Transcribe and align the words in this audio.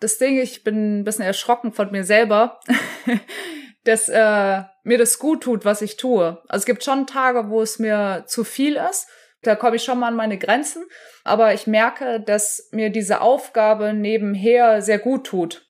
das 0.00 0.18
Ding, 0.18 0.38
ich 0.38 0.64
bin 0.64 1.00
ein 1.00 1.04
bisschen 1.04 1.24
erschrocken 1.24 1.72
von 1.72 1.90
mir 1.92 2.04
selber, 2.04 2.60
dass 3.84 4.08
äh, 4.08 4.62
mir 4.82 4.98
das 4.98 5.18
gut 5.18 5.42
tut, 5.42 5.64
was 5.64 5.82
ich 5.82 5.96
tue. 5.96 6.42
Also 6.48 6.62
es 6.62 6.66
gibt 6.66 6.82
schon 6.82 7.06
Tage, 7.06 7.50
wo 7.50 7.62
es 7.62 7.78
mir 7.78 8.24
zu 8.26 8.44
viel 8.44 8.76
ist. 8.76 9.08
Da 9.42 9.56
komme 9.56 9.76
ich 9.76 9.84
schon 9.84 9.98
mal 9.98 10.08
an 10.08 10.16
meine 10.16 10.38
Grenzen. 10.38 10.84
Aber 11.24 11.54
ich 11.54 11.66
merke, 11.66 12.20
dass 12.20 12.68
mir 12.72 12.90
diese 12.90 13.20
Aufgabe 13.20 13.92
nebenher 13.94 14.82
sehr 14.82 14.98
gut 14.98 15.26
tut. 15.26 15.66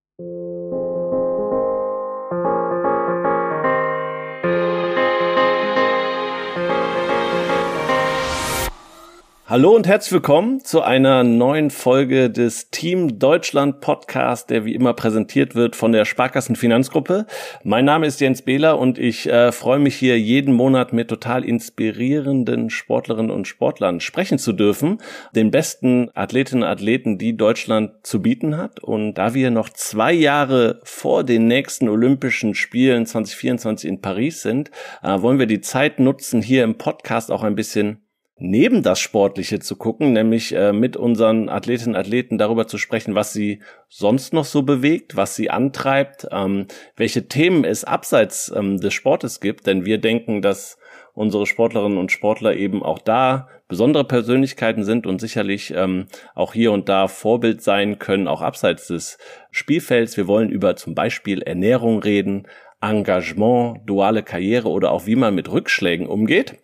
Hallo 9.50 9.74
und 9.74 9.88
herzlich 9.88 10.12
willkommen 10.12 10.64
zu 10.64 10.80
einer 10.80 11.24
neuen 11.24 11.70
Folge 11.70 12.30
des 12.30 12.70
Team 12.70 13.18
Deutschland 13.18 13.80
Podcast, 13.80 14.48
der 14.48 14.64
wie 14.64 14.76
immer 14.76 14.94
präsentiert 14.94 15.56
wird 15.56 15.74
von 15.74 15.90
der 15.90 16.04
Sparkassen 16.04 16.54
Finanzgruppe. 16.54 17.26
Mein 17.64 17.84
Name 17.84 18.06
ist 18.06 18.20
Jens 18.20 18.42
Behler 18.42 18.78
und 18.78 18.96
ich 18.96 19.28
äh, 19.28 19.50
freue 19.50 19.80
mich 19.80 19.96
hier 19.96 20.20
jeden 20.20 20.54
Monat 20.54 20.92
mit 20.92 21.08
total 21.08 21.44
inspirierenden 21.44 22.70
Sportlerinnen 22.70 23.32
und 23.32 23.48
Sportlern 23.48 23.98
sprechen 23.98 24.38
zu 24.38 24.52
dürfen, 24.52 24.98
den 25.34 25.50
besten 25.50 26.10
Athletinnen 26.14 26.62
und 26.62 26.68
Athleten, 26.68 27.18
die 27.18 27.36
Deutschland 27.36 27.90
zu 28.04 28.22
bieten 28.22 28.56
hat. 28.56 28.78
Und 28.78 29.14
da 29.14 29.34
wir 29.34 29.50
noch 29.50 29.68
zwei 29.70 30.12
Jahre 30.12 30.80
vor 30.84 31.24
den 31.24 31.48
nächsten 31.48 31.88
Olympischen 31.88 32.54
Spielen 32.54 33.04
2024 33.04 33.90
in 33.90 34.00
Paris 34.00 34.42
sind, 34.42 34.70
äh, 35.02 35.20
wollen 35.20 35.40
wir 35.40 35.46
die 35.46 35.60
Zeit 35.60 35.98
nutzen, 35.98 36.40
hier 36.40 36.62
im 36.62 36.78
Podcast 36.78 37.32
auch 37.32 37.42
ein 37.42 37.56
bisschen 37.56 37.98
neben 38.40 38.82
das 38.82 38.98
Sportliche 38.98 39.60
zu 39.60 39.76
gucken, 39.76 40.12
nämlich 40.12 40.54
äh, 40.54 40.72
mit 40.72 40.96
unseren 40.96 41.48
Athletinnen 41.48 41.94
und 41.94 42.00
Athleten 42.00 42.38
darüber 42.38 42.66
zu 42.66 42.78
sprechen, 42.78 43.14
was 43.14 43.32
sie 43.32 43.60
sonst 43.88 44.32
noch 44.32 44.44
so 44.44 44.62
bewegt, 44.62 45.14
was 45.14 45.36
sie 45.36 45.50
antreibt, 45.50 46.26
ähm, 46.32 46.66
welche 46.96 47.28
Themen 47.28 47.64
es 47.64 47.84
abseits 47.84 48.52
ähm, 48.54 48.80
des 48.80 48.94
Sportes 48.94 49.40
gibt, 49.40 49.66
denn 49.66 49.84
wir 49.84 49.98
denken, 49.98 50.42
dass 50.42 50.78
unsere 51.12 51.46
Sportlerinnen 51.46 51.98
und 51.98 52.12
Sportler 52.12 52.56
eben 52.56 52.82
auch 52.82 52.98
da 52.98 53.48
besondere 53.68 54.04
Persönlichkeiten 54.04 54.84
sind 54.84 55.06
und 55.06 55.20
sicherlich 55.20 55.72
ähm, 55.76 56.06
auch 56.34 56.54
hier 56.54 56.72
und 56.72 56.88
da 56.88 57.08
Vorbild 57.08 57.62
sein 57.62 57.98
können, 57.98 58.26
auch 58.26 58.42
abseits 58.42 58.88
des 58.88 59.18
Spielfelds. 59.50 60.16
Wir 60.16 60.26
wollen 60.26 60.50
über 60.50 60.76
zum 60.76 60.94
Beispiel 60.94 61.42
Ernährung 61.42 62.00
reden, 62.00 62.46
Engagement, 62.80 63.80
duale 63.84 64.22
Karriere 64.22 64.68
oder 64.68 64.90
auch 64.90 65.06
wie 65.06 65.16
man 65.16 65.34
mit 65.34 65.50
Rückschlägen 65.50 66.06
umgeht. 66.06 66.56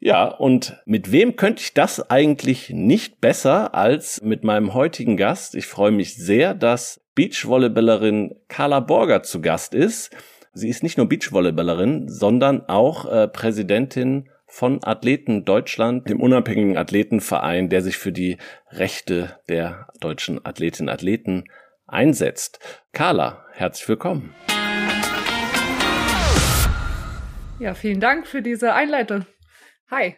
Ja, 0.00 0.26
und 0.26 0.76
mit 0.84 1.10
wem 1.10 1.34
könnte 1.34 1.60
ich 1.60 1.74
das 1.74 2.08
eigentlich 2.08 2.70
nicht 2.70 3.20
besser 3.20 3.74
als 3.74 4.22
mit 4.22 4.44
meinem 4.44 4.72
heutigen 4.72 5.16
Gast? 5.16 5.56
Ich 5.56 5.66
freue 5.66 5.90
mich 5.90 6.14
sehr, 6.14 6.54
dass 6.54 7.00
Beachvolleyballerin 7.16 8.36
Carla 8.46 8.78
Borger 8.78 9.24
zu 9.24 9.40
Gast 9.40 9.74
ist. 9.74 10.14
Sie 10.52 10.68
ist 10.68 10.84
nicht 10.84 10.98
nur 10.98 11.08
Beachvolleyballerin, 11.08 12.08
sondern 12.08 12.64
auch 12.68 13.10
äh, 13.10 13.26
Präsidentin 13.26 14.28
von 14.46 14.84
Athleten 14.84 15.44
Deutschland, 15.44 16.08
dem 16.08 16.20
unabhängigen 16.20 16.76
Athletenverein, 16.76 17.68
der 17.68 17.82
sich 17.82 17.98
für 17.98 18.12
die 18.12 18.38
Rechte 18.70 19.36
der 19.48 19.88
deutschen 19.98 20.46
Athletinnen 20.46 20.88
und 20.88 20.94
Athleten 20.94 21.44
einsetzt. 21.88 22.60
Carla, 22.92 23.44
herzlich 23.52 23.88
willkommen. 23.88 24.32
Ja, 27.58 27.74
vielen 27.74 27.98
Dank 27.98 28.28
für 28.28 28.42
diese 28.42 28.74
Einleitung. 28.74 29.26
Hi. 29.90 30.16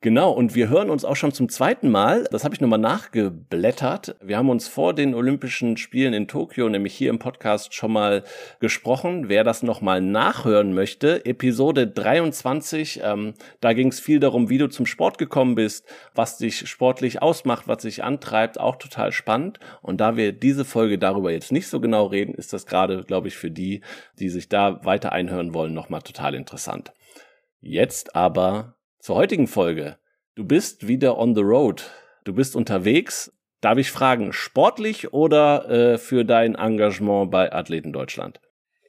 Genau, 0.00 0.32
und 0.32 0.56
wir 0.56 0.68
hören 0.68 0.90
uns 0.90 1.04
auch 1.04 1.14
schon 1.14 1.30
zum 1.30 1.48
zweiten 1.48 1.90
Mal. 1.90 2.26
Das 2.32 2.42
habe 2.42 2.56
ich 2.56 2.60
nochmal 2.60 2.80
nachgeblättert. 2.80 4.16
Wir 4.20 4.36
haben 4.36 4.50
uns 4.50 4.66
vor 4.66 4.94
den 4.94 5.14
Olympischen 5.14 5.76
Spielen 5.76 6.12
in 6.12 6.26
Tokio, 6.26 6.68
nämlich 6.68 6.92
hier 6.94 7.10
im 7.10 7.20
Podcast, 7.20 7.72
schon 7.72 7.92
mal 7.92 8.24
gesprochen. 8.58 9.28
Wer 9.28 9.44
das 9.44 9.62
nochmal 9.62 10.00
nachhören 10.00 10.74
möchte, 10.74 11.24
Episode 11.24 11.86
23, 11.86 13.00
ähm, 13.04 13.34
da 13.60 13.74
ging 13.74 13.88
es 13.88 14.00
viel 14.00 14.18
darum, 14.18 14.48
wie 14.48 14.58
du 14.58 14.68
zum 14.68 14.86
Sport 14.86 15.18
gekommen 15.18 15.54
bist, 15.54 15.86
was 16.16 16.38
dich 16.38 16.68
sportlich 16.68 17.22
ausmacht, 17.22 17.68
was 17.68 17.82
dich 17.82 18.02
antreibt, 18.02 18.58
auch 18.58 18.74
total 18.74 19.12
spannend. 19.12 19.60
Und 19.82 20.00
da 20.00 20.16
wir 20.16 20.32
diese 20.32 20.64
Folge 20.64 20.98
darüber 20.98 21.30
jetzt 21.30 21.52
nicht 21.52 21.68
so 21.68 21.78
genau 21.78 22.06
reden, 22.06 22.34
ist 22.34 22.52
das 22.52 22.66
gerade, 22.66 23.04
glaube 23.04 23.28
ich, 23.28 23.36
für 23.36 23.52
die, 23.52 23.82
die 24.18 24.30
sich 24.30 24.48
da 24.48 24.84
weiter 24.84 25.12
einhören 25.12 25.54
wollen, 25.54 25.74
nochmal 25.74 26.02
total 26.02 26.34
interessant. 26.34 26.92
Jetzt 27.60 28.16
aber 28.16 28.79
zur 29.00 29.16
heutigen 29.16 29.46
Folge. 29.46 29.98
Du 30.34 30.44
bist 30.44 30.86
wieder 30.86 31.18
on 31.18 31.34
the 31.34 31.40
road. 31.40 31.90
Du 32.24 32.32
bist 32.32 32.54
unterwegs. 32.54 33.32
Darf 33.60 33.76
ich 33.78 33.90
fragen, 33.90 34.32
sportlich 34.32 35.12
oder 35.12 35.68
äh, 35.68 35.98
für 35.98 36.24
dein 36.24 36.54
Engagement 36.54 37.30
bei 37.30 37.52
Athleten 37.52 37.92
Deutschland? 37.92 38.40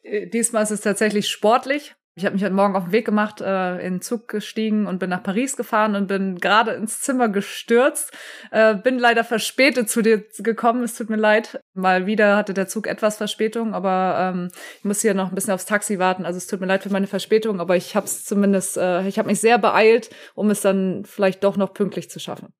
Äh, 0.03 0.27
diesmal 0.27 0.63
ist 0.63 0.71
es 0.71 0.81
tatsächlich 0.81 1.29
sportlich. 1.29 1.95
Ich 2.13 2.25
habe 2.25 2.33
mich 2.33 2.43
heute 2.43 2.53
Morgen 2.53 2.75
auf 2.75 2.83
den 2.83 2.91
Weg 2.91 3.05
gemacht, 3.05 3.39
äh, 3.39 3.77
in 3.77 3.95
den 3.95 4.01
Zug 4.01 4.27
gestiegen 4.27 4.85
und 4.85 4.99
bin 4.99 5.09
nach 5.09 5.23
Paris 5.23 5.55
gefahren 5.55 5.95
und 5.95 6.07
bin 6.07 6.39
gerade 6.39 6.71
ins 6.71 6.99
Zimmer 6.99 7.29
gestürzt. 7.29 8.11
Äh, 8.51 8.75
bin 8.75 8.99
leider 8.99 9.23
verspätet 9.23 9.89
zu 9.89 10.01
dir 10.01 10.25
gekommen. 10.39 10.83
Es 10.83 10.95
tut 10.95 11.09
mir 11.09 11.15
leid. 11.15 11.61
Mal 11.73 12.07
wieder 12.07 12.35
hatte 12.35 12.53
der 12.53 12.67
Zug 12.67 12.87
etwas 12.87 13.15
Verspätung, 13.15 13.73
aber 13.73 14.33
ähm, 14.35 14.49
ich 14.79 14.83
muss 14.83 15.01
hier 15.01 15.13
noch 15.13 15.29
ein 15.29 15.35
bisschen 15.35 15.53
aufs 15.53 15.65
Taxi 15.65 15.99
warten. 15.99 16.25
Also 16.25 16.35
es 16.37 16.47
tut 16.47 16.59
mir 16.59 16.67
leid 16.67 16.83
für 16.83 16.91
meine 16.91 17.07
Verspätung, 17.07 17.61
aber 17.61 17.77
ich 17.77 17.95
habe 17.95 18.05
es 18.05 18.25
zumindest, 18.25 18.75
äh, 18.75 19.07
ich 19.07 19.17
habe 19.17 19.29
mich 19.29 19.39
sehr 19.39 19.57
beeilt, 19.57 20.09
um 20.35 20.49
es 20.49 20.59
dann 20.59 21.05
vielleicht 21.05 21.45
doch 21.45 21.55
noch 21.55 21.73
pünktlich 21.73 22.09
zu 22.09 22.19
schaffen. 22.19 22.53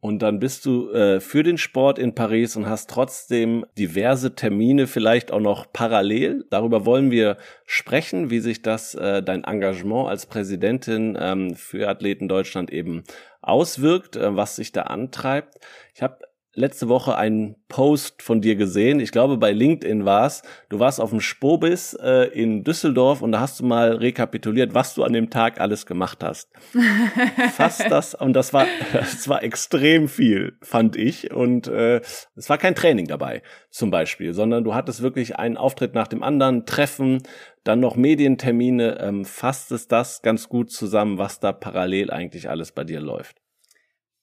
Und 0.00 0.22
dann 0.22 0.38
bist 0.38 0.64
du 0.64 0.90
äh, 0.90 1.20
für 1.20 1.42
den 1.42 1.58
Sport 1.58 1.98
in 1.98 2.14
Paris 2.14 2.56
und 2.56 2.66
hast 2.66 2.88
trotzdem 2.88 3.66
diverse 3.76 4.34
Termine 4.34 4.86
vielleicht 4.86 5.30
auch 5.30 5.40
noch 5.40 5.70
parallel. 5.72 6.46
Darüber 6.48 6.86
wollen 6.86 7.10
wir 7.10 7.36
sprechen, 7.66 8.30
wie 8.30 8.40
sich 8.40 8.62
das 8.62 8.94
äh, 8.94 9.22
dein 9.22 9.44
Engagement 9.44 10.08
als 10.08 10.24
Präsidentin 10.24 11.18
ähm, 11.20 11.54
für 11.54 11.86
Athleten 11.86 12.28
Deutschland 12.28 12.72
eben 12.72 13.04
auswirkt, 13.42 14.16
äh, 14.16 14.34
was 14.34 14.56
sich 14.56 14.72
da 14.72 14.82
antreibt. 14.82 15.58
Ich 15.94 16.00
habe 16.00 16.18
letzte 16.54 16.88
Woche 16.88 17.16
einen 17.16 17.56
Post 17.68 18.22
von 18.22 18.40
dir 18.40 18.56
gesehen. 18.56 18.98
Ich 18.98 19.12
glaube, 19.12 19.36
bei 19.36 19.52
LinkedIn 19.52 20.04
war's. 20.04 20.42
Du 20.68 20.80
warst 20.80 21.00
auf 21.00 21.10
dem 21.10 21.20
Spobis 21.20 21.94
äh, 21.94 22.28
in 22.32 22.64
Düsseldorf 22.64 23.22
und 23.22 23.32
da 23.32 23.40
hast 23.40 23.60
du 23.60 23.64
mal 23.64 23.92
rekapituliert, 23.92 24.74
was 24.74 24.94
du 24.94 25.04
an 25.04 25.12
dem 25.12 25.30
Tag 25.30 25.60
alles 25.60 25.86
gemacht 25.86 26.24
hast. 26.24 26.50
Fast 27.52 27.88
das 27.90 28.14
und 28.14 28.32
das 28.32 28.52
war 28.52 28.66
das 28.92 29.28
war 29.28 29.42
extrem 29.44 30.08
viel, 30.08 30.58
fand 30.60 30.96
ich. 30.96 31.32
Und 31.32 31.68
äh, 31.68 32.00
es 32.34 32.48
war 32.48 32.58
kein 32.58 32.74
Training 32.74 33.06
dabei, 33.06 33.42
zum 33.70 33.90
Beispiel, 33.90 34.34
sondern 34.34 34.64
du 34.64 34.74
hattest 34.74 35.02
wirklich 35.02 35.36
einen 35.36 35.56
Auftritt 35.56 35.94
nach 35.94 36.08
dem 36.08 36.22
anderen, 36.22 36.66
Treffen, 36.66 37.22
dann 37.62 37.78
noch 37.78 37.94
Medientermine. 37.94 38.98
Ähm, 39.00 39.24
fasst 39.24 39.70
es 39.70 39.86
das 39.86 40.22
ganz 40.22 40.48
gut 40.48 40.72
zusammen, 40.72 41.16
was 41.16 41.38
da 41.38 41.52
parallel 41.52 42.10
eigentlich 42.10 42.50
alles 42.50 42.72
bei 42.72 42.82
dir 42.82 43.00
läuft? 43.00 43.36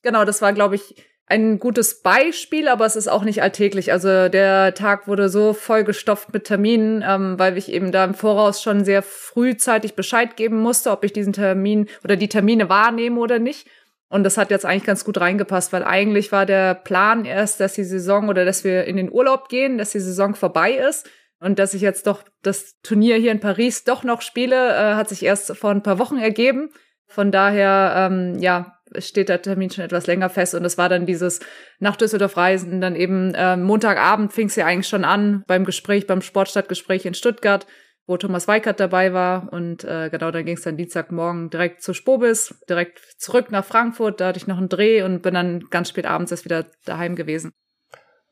Genau, 0.01 0.25
das 0.25 0.41
war, 0.41 0.51
glaube 0.51 0.75
ich 0.75 0.95
ein 1.29 1.59
gutes 1.59 2.01
Beispiel, 2.01 2.69
aber 2.69 2.85
es 2.85 2.95
ist 2.95 3.09
auch 3.09 3.23
nicht 3.23 3.41
alltäglich. 3.41 3.91
Also 3.91 4.29
der 4.29 4.73
Tag 4.73 5.07
wurde 5.09 5.27
so 5.27 5.53
vollgestopft 5.53 6.31
mit 6.33 6.45
Terminen, 6.45 7.03
ähm, 7.05 7.38
weil 7.38 7.57
ich 7.57 7.71
eben 7.71 7.91
da 7.91 8.05
im 8.05 8.13
Voraus 8.13 8.63
schon 8.63 8.85
sehr 8.85 9.03
frühzeitig 9.03 9.95
Bescheid 9.95 10.38
geben 10.38 10.61
musste, 10.61 10.89
ob 10.89 11.03
ich 11.03 11.11
diesen 11.11 11.33
Termin 11.33 11.88
oder 12.03 12.15
die 12.15 12.29
Termine 12.29 12.69
wahrnehme 12.69 13.19
oder 13.19 13.39
nicht. 13.39 13.67
Und 14.09 14.23
das 14.23 14.38
hat 14.38 14.51
jetzt 14.51 14.65
eigentlich 14.65 14.85
ganz 14.85 15.03
gut 15.03 15.19
reingepasst, 15.19 15.73
weil 15.73 15.83
eigentlich 15.83 16.31
war 16.31 16.45
der 16.45 16.73
Plan 16.73 17.25
erst, 17.25 17.59
dass 17.59 17.73
die 17.73 17.83
Saison 17.83 18.29
oder 18.29 18.45
dass 18.45 18.63
wir 18.63 18.85
in 18.85 18.95
den 18.95 19.11
Urlaub 19.11 19.49
gehen, 19.49 19.77
dass 19.77 19.91
die 19.91 19.99
Saison 19.99 20.33
vorbei 20.33 20.71
ist. 20.73 21.09
Und 21.39 21.59
dass 21.59 21.73
ich 21.73 21.81
jetzt 21.81 22.07
doch 22.07 22.23
das 22.41 22.79
Turnier 22.81 23.17
hier 23.17 23.31
in 23.31 23.41
Paris 23.41 23.83
doch 23.83 24.03
noch 24.03 24.21
spiele, 24.21 24.69
äh, 24.69 24.95
hat 24.95 25.09
sich 25.09 25.23
erst 25.23 25.55
vor 25.57 25.71
ein 25.71 25.83
paar 25.83 25.99
Wochen 25.99 26.17
ergeben. 26.17 26.69
Von 27.05 27.31
daher, 27.31 28.09
ähm, 28.09 28.39
ja, 28.39 28.76
steht 28.99 29.29
der 29.29 29.41
Termin 29.41 29.69
schon 29.69 29.83
etwas 29.83 30.07
länger 30.07 30.29
fest 30.29 30.55
und 30.55 30.65
es 30.65 30.77
war 30.77 30.89
dann 30.89 31.05
dieses 31.05 31.39
nach 31.79 31.95
Düsseldorf 31.95 32.37
Reisen, 32.37 32.81
dann 32.81 32.95
eben 32.95 33.33
äh, 33.33 33.57
Montagabend 33.57 34.33
fing 34.33 34.47
es 34.47 34.55
ja 34.55 34.65
eigentlich 34.65 34.87
schon 34.87 35.03
an 35.03 35.44
beim 35.47 35.65
Gespräch, 35.65 36.07
beim 36.07 36.21
Sportstadtgespräch 36.21 37.06
in 37.06 37.13
Stuttgart, 37.13 37.67
wo 38.06 38.17
Thomas 38.17 38.47
Weikert 38.47 38.79
dabei 38.79 39.13
war 39.13 39.51
und 39.51 39.83
äh, 39.83 40.09
genau, 40.09 40.31
dann 40.31 40.45
ging 40.45 40.56
es 40.57 40.63
dann 40.63 40.77
Dienstagmorgen 40.77 41.50
direkt 41.50 41.81
zu 41.81 41.94
Spobis, 41.94 42.56
direkt 42.69 43.00
zurück 43.17 43.51
nach 43.51 43.65
Frankfurt, 43.65 44.21
da 44.21 44.27
hatte 44.27 44.39
ich 44.39 44.47
noch 44.47 44.57
einen 44.57 44.69
Dreh 44.69 45.03
und 45.03 45.21
bin 45.21 45.33
dann 45.33 45.65
ganz 45.69 45.89
spät 45.89 46.06
abends 46.06 46.31
erst 46.31 46.45
wieder 46.45 46.65
daheim 46.85 47.15
gewesen. 47.15 47.51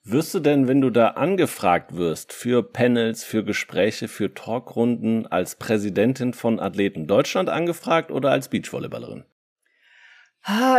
Wirst 0.08 0.36
du 0.36 0.40
denn, 0.40 0.68
wenn 0.68 0.82
du 0.82 0.92
da 0.92 1.08
angefragt 1.08 1.96
wirst 1.96 2.32
für 2.32 2.62
Panels, 2.62 3.24
für 3.24 3.44
Gespräche, 3.44 4.08
für 4.08 4.36
Talkrunden 4.36 5.26
als 5.26 5.56
Präsidentin 5.56 6.34
von 6.34 6.60
Athleten 6.60 7.08
Deutschland 7.08 7.50
angefragt 7.50 8.12
oder 8.12 8.30
als 8.30 8.50
Beachvolleyballerin? 8.50 9.26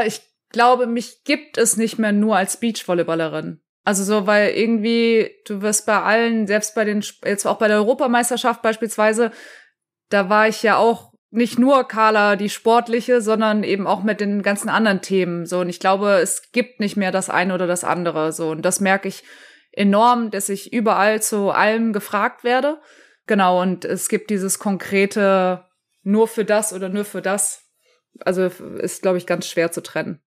Ich 0.04 0.20
glaube, 0.50 0.86
mich 0.86 1.24
gibt 1.24 1.58
es 1.58 1.76
nicht 1.76 1.98
mehr 1.98 2.12
nur 2.12 2.36
als 2.36 2.58
Beachvolleyballerin. 2.58 3.60
Also 3.84 4.02
so, 4.02 4.26
weil 4.26 4.50
irgendwie, 4.50 5.30
du 5.46 5.62
wirst 5.62 5.86
bei 5.86 6.00
allen, 6.02 6.46
selbst 6.46 6.74
bei 6.74 6.84
den, 6.84 7.04
jetzt 7.24 7.46
auch 7.46 7.58
bei 7.58 7.68
der 7.68 7.76
Europameisterschaft 7.76 8.62
beispielsweise, 8.62 9.30
da 10.08 10.28
war 10.28 10.48
ich 10.48 10.62
ja 10.62 10.76
auch 10.76 11.12
nicht 11.30 11.58
nur 11.58 11.86
Carla 11.86 12.36
die 12.36 12.48
sportliche, 12.48 13.20
sondern 13.20 13.62
eben 13.62 13.86
auch 13.86 14.02
mit 14.02 14.20
den 14.20 14.42
ganzen 14.42 14.68
anderen 14.68 15.02
Themen. 15.02 15.46
So, 15.46 15.60
und 15.60 15.68
ich 15.68 15.80
glaube, 15.80 16.14
es 16.14 16.50
gibt 16.50 16.80
nicht 16.80 16.96
mehr 16.96 17.12
das 17.12 17.30
eine 17.30 17.54
oder 17.54 17.66
das 17.66 17.84
andere. 17.84 18.32
So, 18.32 18.50
und 18.50 18.62
das 18.62 18.80
merke 18.80 19.08
ich 19.08 19.22
enorm, 19.72 20.30
dass 20.30 20.48
ich 20.48 20.72
überall 20.72 21.20
zu 21.20 21.50
allem 21.50 21.92
gefragt 21.92 22.42
werde. 22.42 22.80
Genau, 23.26 23.60
und 23.60 23.84
es 23.84 24.08
gibt 24.08 24.30
dieses 24.30 24.58
konkrete 24.58 25.64
nur 26.02 26.26
für 26.26 26.44
das 26.44 26.72
oder 26.72 26.88
nur 26.88 27.04
für 27.04 27.22
das. 27.22 27.65
Also 28.20 28.44
ist, 28.44 29.02
glaube 29.02 29.18
ich, 29.18 29.26
ganz 29.26 29.46
schwer 29.46 29.72
zu 29.72 29.82
trennen. 29.82 30.20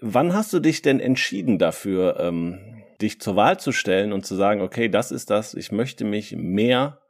Wann 0.00 0.32
hast 0.32 0.52
du 0.52 0.60
dich 0.60 0.82
denn 0.82 1.00
entschieden 1.00 1.58
dafür, 1.58 2.18
ähm, 2.20 2.84
dich 3.00 3.20
zur 3.20 3.36
Wahl 3.36 3.58
zu 3.58 3.72
stellen 3.72 4.12
und 4.12 4.24
zu 4.24 4.34
sagen, 4.34 4.60
okay, 4.60 4.88
das 4.88 5.10
ist 5.10 5.30
das, 5.30 5.54
ich 5.54 5.72
möchte 5.72 6.04
mich 6.04 6.34
mehr 6.36 7.00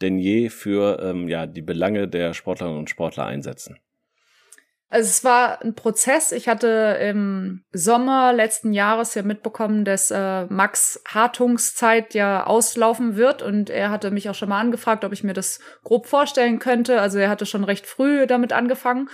denn 0.00 0.18
je 0.18 0.48
für 0.50 1.00
ähm, 1.02 1.28
ja, 1.28 1.46
die 1.46 1.62
Belange 1.62 2.08
der 2.08 2.34
Sportlerinnen 2.34 2.78
und 2.78 2.90
Sportler 2.90 3.24
einsetzen? 3.24 3.78
Also 4.88 5.08
es 5.08 5.24
war 5.24 5.62
ein 5.62 5.74
Prozess. 5.74 6.30
Ich 6.30 6.48
hatte 6.48 6.98
im 7.00 7.64
Sommer 7.72 8.32
letzten 8.32 8.72
Jahres 8.72 9.14
ja 9.14 9.22
mitbekommen, 9.22 9.84
dass 9.84 10.12
äh, 10.12 10.44
Max 10.44 11.02
Hartungszeit 11.08 12.14
ja 12.14 12.46
auslaufen 12.46 13.16
wird 13.16 13.42
und 13.42 13.68
er 13.68 13.90
hatte 13.90 14.12
mich 14.12 14.30
auch 14.30 14.34
schon 14.34 14.48
mal 14.48 14.60
angefragt, 14.60 15.04
ob 15.04 15.12
ich 15.12 15.24
mir 15.24 15.32
das 15.32 15.58
grob 15.82 16.06
vorstellen 16.06 16.60
könnte. 16.60 17.00
Also 17.00 17.18
er 17.18 17.30
hatte 17.30 17.46
schon 17.46 17.64
recht 17.64 17.86
früh 17.86 18.26
damit 18.28 18.52
angefangen 18.52 19.08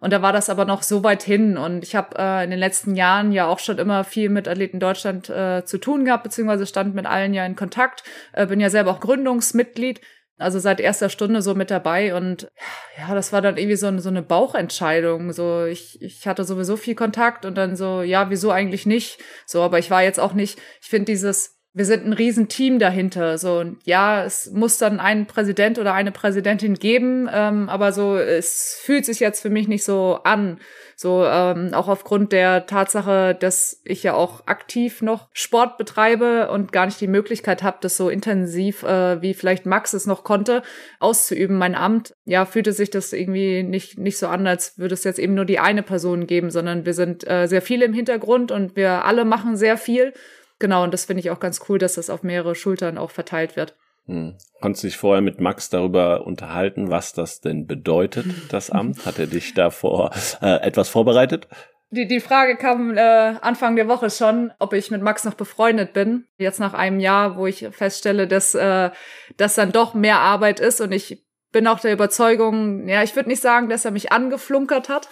und 0.00 0.12
da 0.12 0.22
war 0.22 0.32
das 0.32 0.50
aber 0.50 0.64
noch 0.64 0.82
so 0.82 1.02
weit 1.04 1.22
hin 1.22 1.56
und 1.56 1.82
ich 1.82 1.94
habe 1.94 2.16
äh, 2.18 2.44
in 2.44 2.50
den 2.50 2.58
letzten 2.58 2.94
Jahren 2.94 3.32
ja 3.32 3.46
auch 3.46 3.58
schon 3.58 3.78
immer 3.78 4.04
viel 4.04 4.28
mit 4.28 4.48
Athleten 4.48 4.80
Deutschland 4.80 5.28
äh, 5.28 5.64
zu 5.64 5.78
tun 5.78 6.04
gehabt, 6.04 6.24
beziehungsweise 6.24 6.66
stand 6.66 6.94
mit 6.94 7.06
allen 7.06 7.34
ja 7.34 7.44
in 7.44 7.56
Kontakt, 7.56 8.04
äh, 8.32 8.46
bin 8.46 8.60
ja 8.60 8.70
selber 8.70 8.90
auch 8.90 9.00
Gründungsmitglied 9.00 10.00
also 10.38 10.60
seit 10.60 10.80
erster 10.80 11.08
Stunde 11.08 11.42
so 11.42 11.54
mit 11.54 11.70
dabei 11.70 12.14
und 12.14 12.50
ja, 12.96 13.12
das 13.14 13.32
war 13.32 13.42
dann 13.42 13.56
irgendwie 13.56 13.76
so, 13.76 13.98
so 13.98 14.08
eine 14.08 14.22
Bauchentscheidung. 14.22 15.32
So, 15.32 15.64
ich, 15.64 16.00
ich 16.00 16.26
hatte 16.26 16.44
sowieso 16.44 16.76
viel 16.76 16.94
Kontakt 16.94 17.44
und 17.44 17.56
dann 17.56 17.76
so, 17.76 18.02
ja, 18.02 18.30
wieso 18.30 18.52
eigentlich 18.52 18.86
nicht? 18.86 19.18
So, 19.46 19.62
aber 19.62 19.80
ich 19.80 19.90
war 19.90 20.02
jetzt 20.02 20.20
auch 20.20 20.34
nicht, 20.34 20.60
ich 20.80 20.88
finde 20.88 21.06
dieses 21.06 21.57
wir 21.78 21.84
sind 21.84 22.04
ein 22.04 22.12
Riesenteam 22.12 22.80
dahinter. 22.80 23.38
So, 23.38 23.60
und 23.60 23.78
ja, 23.84 24.24
es 24.24 24.50
muss 24.50 24.78
dann 24.78 24.98
einen 24.98 25.26
Präsident 25.26 25.78
oder 25.78 25.94
eine 25.94 26.10
Präsidentin 26.10 26.74
geben, 26.74 27.30
ähm, 27.32 27.68
aber 27.68 27.92
so, 27.92 28.16
es 28.16 28.80
fühlt 28.82 29.06
sich 29.06 29.20
jetzt 29.20 29.40
für 29.40 29.48
mich 29.48 29.68
nicht 29.68 29.84
so 29.84 30.18
an. 30.24 30.58
So, 30.96 31.24
ähm, 31.24 31.72
auch 31.74 31.86
aufgrund 31.86 32.32
der 32.32 32.66
Tatsache, 32.66 33.36
dass 33.38 33.80
ich 33.84 34.02
ja 34.02 34.14
auch 34.14 34.48
aktiv 34.48 35.02
noch 35.02 35.28
Sport 35.32 35.78
betreibe 35.78 36.50
und 36.50 36.72
gar 36.72 36.86
nicht 36.86 37.00
die 37.00 37.06
Möglichkeit 37.06 37.62
habe, 37.62 37.78
das 37.80 37.96
so 37.96 38.08
intensiv, 38.08 38.82
äh, 38.82 39.22
wie 39.22 39.32
vielleicht 39.32 39.64
Max 39.64 39.92
es 39.92 40.06
noch 40.06 40.24
konnte, 40.24 40.62
auszuüben, 40.98 41.56
mein 41.56 41.76
Amt. 41.76 42.16
Ja, 42.24 42.44
fühlte 42.44 42.72
sich 42.72 42.90
das 42.90 43.12
irgendwie 43.12 43.62
nicht, 43.62 43.96
nicht 43.98 44.18
so 44.18 44.26
an, 44.26 44.48
als 44.48 44.76
würde 44.78 44.94
es 44.94 45.04
jetzt 45.04 45.20
eben 45.20 45.34
nur 45.34 45.44
die 45.44 45.60
eine 45.60 45.84
Person 45.84 46.26
geben, 46.26 46.50
sondern 46.50 46.84
wir 46.84 46.94
sind 46.94 47.24
äh, 47.30 47.46
sehr 47.46 47.62
viele 47.62 47.84
im 47.84 47.92
Hintergrund 47.92 48.50
und 48.50 48.74
wir 48.74 49.04
alle 49.04 49.24
machen 49.24 49.56
sehr 49.56 49.76
viel. 49.76 50.12
Genau, 50.58 50.82
und 50.84 50.92
das 50.92 51.04
finde 51.04 51.20
ich 51.20 51.30
auch 51.30 51.40
ganz 51.40 51.60
cool, 51.68 51.78
dass 51.78 51.94
das 51.94 52.10
auf 52.10 52.22
mehrere 52.22 52.54
Schultern 52.54 52.98
auch 52.98 53.10
verteilt 53.10 53.56
wird. 53.56 53.76
Hm. 54.06 54.36
Konntest 54.60 54.82
du 54.82 54.88
dich 54.88 54.96
vorher 54.96 55.20
mit 55.20 55.38
Max 55.40 55.68
darüber 55.68 56.26
unterhalten, 56.26 56.90
was 56.90 57.12
das 57.12 57.40
denn 57.40 57.66
bedeutet, 57.66 58.26
das 58.50 58.70
Amt? 58.70 59.04
Hat 59.06 59.18
er 59.18 59.26
dich 59.26 59.54
davor 59.54 60.10
äh, 60.40 60.60
etwas 60.62 60.88
vorbereitet? 60.88 61.46
Die, 61.90 62.06
die 62.06 62.20
Frage 62.20 62.56
kam 62.56 62.96
äh, 62.96 63.00
Anfang 63.00 63.76
der 63.76 63.88
Woche 63.88 64.10
schon, 64.10 64.52
ob 64.58 64.72
ich 64.74 64.90
mit 64.90 65.00
Max 65.00 65.24
noch 65.24 65.34
befreundet 65.34 65.92
bin. 65.92 66.26
Jetzt 66.36 66.60
nach 66.60 66.74
einem 66.74 67.00
Jahr, 67.00 67.36
wo 67.36 67.46
ich 67.46 67.66
feststelle, 67.70 68.26
dass 68.26 68.54
äh, 68.54 68.90
das 69.36 69.54
dann 69.54 69.72
doch 69.72 69.94
mehr 69.94 70.18
Arbeit 70.18 70.60
ist 70.60 70.80
und 70.80 70.92
ich 70.92 71.24
bin 71.50 71.66
auch 71.66 71.80
der 71.80 71.92
Überzeugung, 71.92 72.88
ja, 72.88 73.02
ich 73.02 73.16
würde 73.16 73.30
nicht 73.30 73.40
sagen, 73.40 73.70
dass 73.70 73.86
er 73.86 73.90
mich 73.90 74.12
angeflunkert 74.12 74.90
hat, 74.90 75.08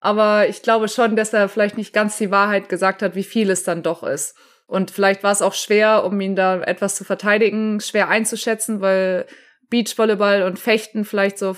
aber 0.00 0.48
ich 0.48 0.62
glaube 0.62 0.88
schon, 0.88 1.16
dass 1.16 1.32
er 1.32 1.48
vielleicht 1.48 1.76
nicht 1.76 1.92
ganz 1.92 2.16
die 2.18 2.30
Wahrheit 2.30 2.68
gesagt 2.68 3.02
hat, 3.02 3.16
wie 3.16 3.24
viel 3.24 3.50
es 3.50 3.64
dann 3.64 3.82
doch 3.82 4.04
ist. 4.04 4.36
Und 4.66 4.90
vielleicht 4.90 5.22
war 5.22 5.32
es 5.32 5.42
auch 5.42 5.54
schwer, 5.54 6.04
um 6.04 6.20
ihn 6.20 6.36
da 6.36 6.60
etwas 6.62 6.96
zu 6.96 7.04
verteidigen, 7.04 7.80
schwer 7.80 8.08
einzuschätzen, 8.08 8.80
weil 8.80 9.26
Beachvolleyball 9.68 10.42
und 10.42 10.58
Fechten 10.58 11.04
vielleicht 11.04 11.38
so 11.38 11.56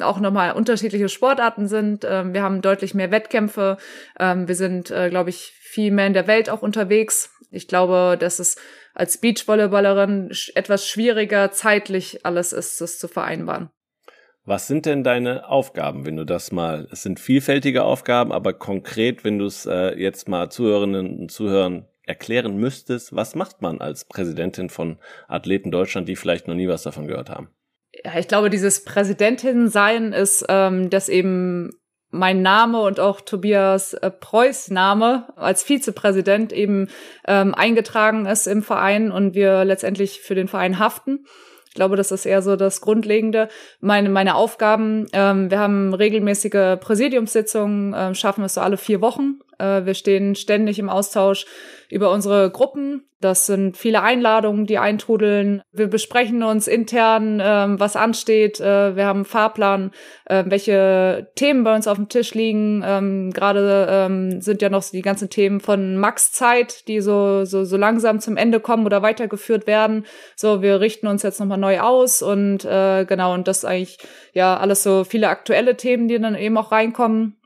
auch 0.00 0.20
nochmal 0.20 0.52
unterschiedliche 0.52 1.08
Sportarten 1.08 1.68
sind. 1.68 2.06
Ähm, 2.08 2.34
wir 2.34 2.42
haben 2.42 2.60
deutlich 2.60 2.94
mehr 2.94 3.10
Wettkämpfe. 3.10 3.78
Ähm, 4.18 4.46
wir 4.46 4.54
sind, 4.54 4.90
äh, 4.90 5.08
glaube 5.08 5.30
ich, 5.30 5.52
viel 5.58 5.90
mehr 5.90 6.06
in 6.06 6.12
der 6.12 6.26
Welt 6.26 6.50
auch 6.50 6.62
unterwegs. 6.62 7.30
Ich 7.50 7.68
glaube, 7.68 8.16
dass 8.18 8.38
es 8.38 8.56
als 8.94 9.18
Beachvolleyballerin 9.18 10.30
etwas 10.54 10.86
schwieriger 10.86 11.50
zeitlich 11.50 12.24
alles 12.24 12.52
ist, 12.52 12.80
das 12.80 12.98
zu 12.98 13.08
vereinbaren. 13.08 13.70
Was 14.44 14.68
sind 14.68 14.86
denn 14.86 15.02
deine 15.02 15.48
Aufgaben, 15.48 16.06
wenn 16.06 16.16
du 16.16 16.24
das 16.24 16.52
mal, 16.52 16.86
es 16.92 17.02
sind 17.02 17.18
vielfältige 17.18 17.82
Aufgaben, 17.82 18.32
aber 18.32 18.52
konkret, 18.52 19.24
wenn 19.24 19.38
du 19.38 19.46
es 19.46 19.66
äh, 19.66 19.98
jetzt 19.98 20.28
mal 20.28 20.50
Zuhörerinnen 20.50 21.18
und 21.18 21.32
Zuhörern 21.32 21.88
erklären 22.06 22.56
müsstest, 22.56 23.14
was 23.14 23.34
macht 23.34 23.60
man 23.60 23.80
als 23.80 24.04
Präsidentin 24.04 24.70
von 24.70 24.98
Athleten 25.28 25.70
Deutschland, 25.70 26.08
die 26.08 26.16
vielleicht 26.16 26.48
noch 26.48 26.54
nie 26.54 26.68
was 26.68 26.84
davon 26.84 27.06
gehört 27.06 27.28
haben? 27.28 27.50
Ja, 28.04 28.18
ich 28.18 28.28
glaube, 28.28 28.50
dieses 28.50 28.84
Präsidentin 28.84 29.68
sein 29.68 30.12
ist, 30.12 30.44
ähm, 30.48 30.90
dass 30.90 31.08
eben 31.08 31.72
mein 32.10 32.42
Name 32.42 32.80
und 32.80 33.00
auch 33.00 33.20
Tobias 33.20 33.94
äh, 33.94 34.10
Preuß 34.10 34.70
Name 34.70 35.26
als 35.36 35.62
Vizepräsident 35.62 36.52
eben 36.52 36.88
ähm, 37.26 37.54
eingetragen 37.54 38.26
ist 38.26 38.46
im 38.46 38.62
Verein 38.62 39.10
und 39.10 39.34
wir 39.34 39.64
letztendlich 39.64 40.20
für 40.20 40.34
den 40.34 40.48
Verein 40.48 40.78
haften. 40.78 41.26
Ich 41.68 41.74
glaube, 41.74 41.96
das 41.96 42.10
ist 42.10 42.24
eher 42.24 42.40
so 42.40 42.56
das 42.56 42.80
Grundlegende. 42.80 43.48
Meine, 43.80 44.08
meine 44.08 44.34
Aufgaben, 44.34 45.06
ähm, 45.12 45.50
wir 45.50 45.58
haben 45.58 45.92
regelmäßige 45.92 46.78
Präsidiumssitzungen, 46.80 47.92
äh, 47.92 48.14
schaffen 48.14 48.44
es 48.44 48.54
so 48.54 48.62
alle 48.62 48.78
vier 48.78 49.00
Wochen. 49.00 49.40
Äh, 49.58 49.84
wir 49.84 49.94
stehen 49.94 50.34
ständig 50.34 50.78
im 50.78 50.88
Austausch 50.88 51.46
über 51.88 52.10
unsere 52.10 52.50
Gruppen. 52.50 53.02
Das 53.20 53.46
sind 53.46 53.78
viele 53.78 54.02
Einladungen, 54.02 54.66
die 54.66 54.76
eintrudeln. 54.76 55.62
Wir 55.72 55.86
besprechen 55.86 56.42
uns 56.42 56.68
intern, 56.68 57.40
ähm, 57.42 57.80
was 57.80 57.96
ansteht. 57.96 58.60
Äh, 58.60 58.94
wir 58.94 59.06
haben 59.06 59.18
einen 59.18 59.24
Fahrplan, 59.24 59.92
äh, 60.26 60.44
welche 60.46 61.30
Themen 61.34 61.64
bei 61.64 61.74
uns 61.74 61.88
auf 61.88 61.96
dem 61.96 62.10
Tisch 62.10 62.34
liegen. 62.34 62.82
Ähm, 62.84 63.30
Gerade 63.32 63.86
ähm, 63.88 64.40
sind 64.42 64.60
ja 64.60 64.68
noch 64.68 64.84
die 64.84 65.00
ganzen 65.00 65.30
Themen 65.30 65.60
von 65.60 65.96
Max 65.96 66.32
Zeit, 66.32 66.86
die 66.88 67.00
so, 67.00 67.46
so, 67.46 67.64
so 67.64 67.76
langsam 67.78 68.20
zum 68.20 68.36
Ende 68.36 68.60
kommen 68.60 68.84
oder 68.84 69.00
weitergeführt 69.00 69.66
werden. 69.66 70.04
So, 70.34 70.60
wir 70.60 70.80
richten 70.80 71.06
uns 71.06 71.22
jetzt 71.22 71.40
nochmal 71.40 71.58
neu 71.58 71.80
aus 71.80 72.22
und 72.22 72.58
genau, 72.58 73.34
und 73.34 73.48
das 73.48 73.64
eigentlich 73.64 73.98
ja 74.32 74.56
alles 74.56 74.82
so 74.82 75.04
viele 75.04 75.28
aktuelle 75.28 75.76
Themen, 75.76 76.08
die 76.08 76.18
dann 76.18 76.34
eben 76.34 76.56
auch 76.58 76.72
reinkommen 76.72 77.36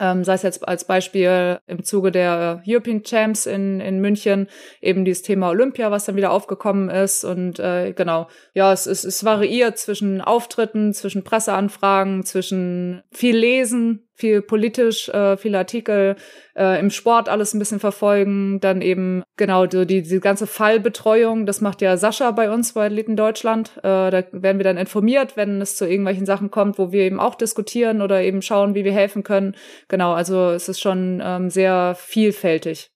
ähm, 0.00 0.24
sei 0.24 0.34
es 0.34 0.42
jetzt 0.42 0.66
als 0.66 0.84
Beispiel 0.84 1.60
im 1.66 1.84
Zuge 1.84 2.10
der 2.10 2.62
European 2.66 3.02
Champs 3.04 3.46
in, 3.46 3.80
in 3.80 4.00
München 4.00 4.48
eben 4.80 5.04
dieses 5.04 5.22
Thema 5.22 5.50
Olympia, 5.50 5.90
was 5.90 6.06
dann 6.06 6.16
wieder 6.16 6.32
aufgekommen 6.32 6.88
ist. 6.88 7.22
Und 7.22 7.60
äh, 7.60 7.92
genau, 7.92 8.28
ja, 8.54 8.72
es, 8.72 8.86
es, 8.86 9.04
es 9.04 9.24
variiert 9.24 9.78
zwischen 9.78 10.22
Auftritten, 10.22 10.94
zwischen 10.94 11.22
Presseanfragen, 11.22 12.24
zwischen 12.24 13.02
viel 13.12 13.36
Lesen, 13.36 14.08
viel 14.20 14.42
politisch, 14.42 15.08
äh, 15.08 15.36
viele 15.36 15.58
Artikel 15.58 16.16
äh, 16.54 16.78
im 16.78 16.90
Sport 16.90 17.28
alles 17.28 17.54
ein 17.54 17.58
bisschen 17.58 17.80
verfolgen. 17.80 18.60
Dann 18.60 18.82
eben 18.82 19.22
genau 19.36 19.66
die, 19.66 19.86
die, 19.86 20.02
die 20.02 20.20
ganze 20.20 20.46
Fallbetreuung, 20.46 21.46
das 21.46 21.60
macht 21.60 21.82
ja 21.82 21.96
Sascha 21.96 22.30
bei 22.30 22.50
uns 22.50 22.74
bei 22.74 22.86
Athleten 22.86 23.16
Deutschland. 23.16 23.72
Äh, 23.78 23.82
da 23.82 24.22
werden 24.32 24.58
wir 24.58 24.64
dann 24.64 24.76
informiert, 24.76 25.36
wenn 25.36 25.60
es 25.60 25.76
zu 25.76 25.86
irgendwelchen 25.86 26.26
Sachen 26.26 26.50
kommt, 26.50 26.78
wo 26.78 26.92
wir 26.92 27.02
eben 27.02 27.18
auch 27.18 27.34
diskutieren 27.34 28.02
oder 28.02 28.22
eben 28.22 28.42
schauen, 28.42 28.74
wie 28.74 28.84
wir 28.84 28.92
helfen 28.92 29.22
können. 29.22 29.56
Genau, 29.88 30.12
also 30.12 30.50
es 30.50 30.68
ist 30.68 30.80
schon 30.80 31.20
ähm, 31.24 31.50
sehr 31.50 31.96
vielfältig. 31.98 32.90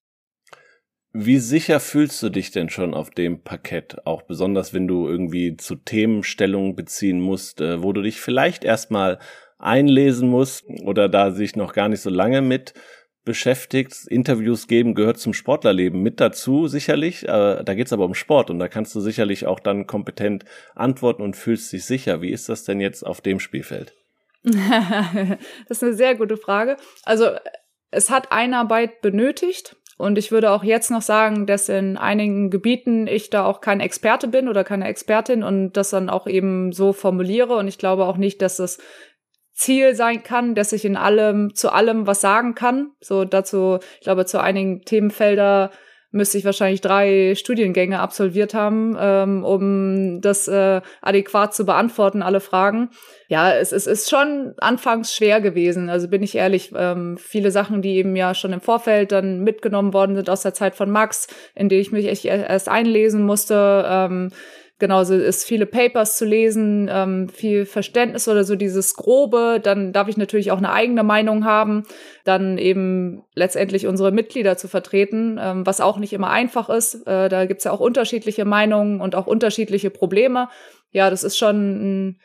Wie 1.16 1.38
sicher 1.38 1.78
fühlst 1.78 2.20
du 2.24 2.28
dich 2.28 2.50
denn 2.50 2.68
schon 2.68 2.92
auf 2.92 3.08
dem 3.08 3.44
Parkett? 3.44 4.04
Auch 4.04 4.22
besonders, 4.22 4.74
wenn 4.74 4.88
du 4.88 5.06
irgendwie 5.06 5.56
zu 5.56 5.76
Themenstellungen 5.76 6.74
beziehen 6.74 7.20
musst, 7.20 7.60
äh, 7.60 7.84
wo 7.84 7.92
du 7.92 8.02
dich 8.02 8.20
vielleicht 8.20 8.64
erstmal 8.64 9.20
einlesen 9.64 10.28
muss 10.28 10.64
oder 10.84 11.08
da 11.08 11.30
sich 11.30 11.56
noch 11.56 11.72
gar 11.72 11.88
nicht 11.88 12.00
so 12.00 12.10
lange 12.10 12.42
mit 12.42 12.74
beschäftigt. 13.24 14.06
Interviews 14.08 14.68
geben 14.68 14.94
gehört 14.94 15.18
zum 15.18 15.32
Sportlerleben 15.32 16.02
mit 16.02 16.20
dazu, 16.20 16.68
sicherlich. 16.68 17.24
Äh, 17.24 17.64
da 17.64 17.74
geht's 17.74 17.92
aber 17.92 18.04
um 18.04 18.14
Sport 18.14 18.50
und 18.50 18.58
da 18.58 18.68
kannst 18.68 18.94
du 18.94 19.00
sicherlich 19.00 19.46
auch 19.46 19.60
dann 19.60 19.86
kompetent 19.86 20.44
antworten 20.74 21.22
und 21.22 21.36
fühlst 21.36 21.72
dich 21.72 21.84
sicher. 21.84 22.20
Wie 22.20 22.30
ist 22.30 22.48
das 22.48 22.64
denn 22.64 22.80
jetzt 22.80 23.02
auf 23.02 23.20
dem 23.20 23.40
Spielfeld? 23.40 23.94
das 24.42 24.58
ist 25.68 25.82
eine 25.82 25.94
sehr 25.94 26.14
gute 26.16 26.36
Frage. 26.36 26.76
Also 27.04 27.30
es 27.90 28.10
hat 28.10 28.30
Einarbeit 28.30 29.00
benötigt. 29.00 29.76
Und 29.96 30.18
ich 30.18 30.32
würde 30.32 30.50
auch 30.50 30.64
jetzt 30.64 30.90
noch 30.90 31.02
sagen, 31.02 31.46
dass 31.46 31.68
in 31.68 31.96
einigen 31.96 32.50
Gebieten 32.50 33.06
ich 33.06 33.30
da 33.30 33.44
auch 33.46 33.60
kein 33.60 33.78
Experte 33.78 34.26
bin 34.26 34.48
oder 34.48 34.64
keine 34.64 34.88
Expertin 34.88 35.44
und 35.44 35.74
das 35.74 35.90
dann 35.90 36.10
auch 36.10 36.26
eben 36.26 36.72
so 36.72 36.92
formuliere. 36.92 37.54
Und 37.56 37.68
ich 37.68 37.78
glaube 37.78 38.06
auch 38.06 38.16
nicht, 38.16 38.42
dass 38.42 38.58
es 38.58 38.80
Ziel 39.54 39.94
sein 39.94 40.22
kann, 40.22 40.54
dass 40.54 40.72
ich 40.72 40.84
in 40.84 40.96
allem, 40.96 41.54
zu 41.54 41.72
allem 41.72 42.06
was 42.06 42.20
sagen 42.20 42.54
kann. 42.54 42.90
So 43.00 43.24
dazu, 43.24 43.78
ich 43.98 44.04
glaube, 44.04 44.26
zu 44.26 44.40
einigen 44.40 44.82
Themenfelder 44.82 45.70
müsste 46.14 46.38
ich 46.38 46.44
wahrscheinlich 46.44 46.80
drei 46.80 47.34
Studiengänge 47.34 47.98
absolviert 47.98 48.54
haben, 48.54 48.96
ähm, 48.98 49.44
um 49.44 50.20
das 50.20 50.46
äh, 50.46 50.80
adäquat 51.02 51.54
zu 51.54 51.66
beantworten, 51.66 52.22
alle 52.22 52.38
Fragen. 52.38 52.90
Ja, 53.26 53.52
es, 53.52 53.72
es 53.72 53.88
ist 53.88 54.08
schon 54.08 54.54
anfangs 54.58 55.12
schwer 55.12 55.40
gewesen. 55.40 55.90
Also 55.90 56.06
bin 56.06 56.22
ich 56.22 56.36
ehrlich, 56.36 56.72
ähm, 56.76 57.16
viele 57.18 57.50
Sachen, 57.50 57.82
die 57.82 57.96
eben 57.96 58.14
ja 58.14 58.32
schon 58.34 58.52
im 58.52 58.60
Vorfeld 58.60 59.10
dann 59.10 59.40
mitgenommen 59.40 59.92
worden 59.92 60.14
sind 60.14 60.30
aus 60.30 60.42
der 60.42 60.54
Zeit 60.54 60.76
von 60.76 60.88
Max, 60.88 61.26
in 61.56 61.68
die 61.68 61.80
ich 61.80 61.90
mich 61.90 62.06
echt 62.06 62.24
erst 62.24 62.68
einlesen 62.68 63.24
musste. 63.24 63.84
Ähm, 63.84 64.30
genauso 64.78 65.14
ist 65.14 65.44
viele 65.44 65.66
Papers 65.66 66.16
zu 66.16 66.24
lesen, 66.24 66.88
ähm, 66.90 67.28
viel 67.28 67.64
Verständnis 67.64 68.28
oder 68.28 68.44
so 68.44 68.56
dieses 68.56 68.94
Grobe. 68.94 69.60
Dann 69.62 69.92
darf 69.92 70.08
ich 70.08 70.16
natürlich 70.16 70.50
auch 70.50 70.58
eine 70.58 70.72
eigene 70.72 71.02
Meinung 71.02 71.44
haben, 71.44 71.84
dann 72.24 72.58
eben 72.58 73.22
letztendlich 73.34 73.86
unsere 73.86 74.10
Mitglieder 74.10 74.56
zu 74.56 74.68
vertreten, 74.68 75.38
ähm, 75.40 75.66
was 75.66 75.80
auch 75.80 75.98
nicht 75.98 76.12
immer 76.12 76.30
einfach 76.30 76.68
ist. 76.68 77.06
Äh, 77.06 77.28
da 77.28 77.46
gibt's 77.46 77.64
ja 77.64 77.70
auch 77.70 77.80
unterschiedliche 77.80 78.44
Meinungen 78.44 79.00
und 79.00 79.14
auch 79.14 79.26
unterschiedliche 79.26 79.90
Probleme. 79.90 80.48
Ja, 80.90 81.10
das 81.10 81.24
ist 81.24 81.38
schon 81.38 82.08
ein 82.10 82.20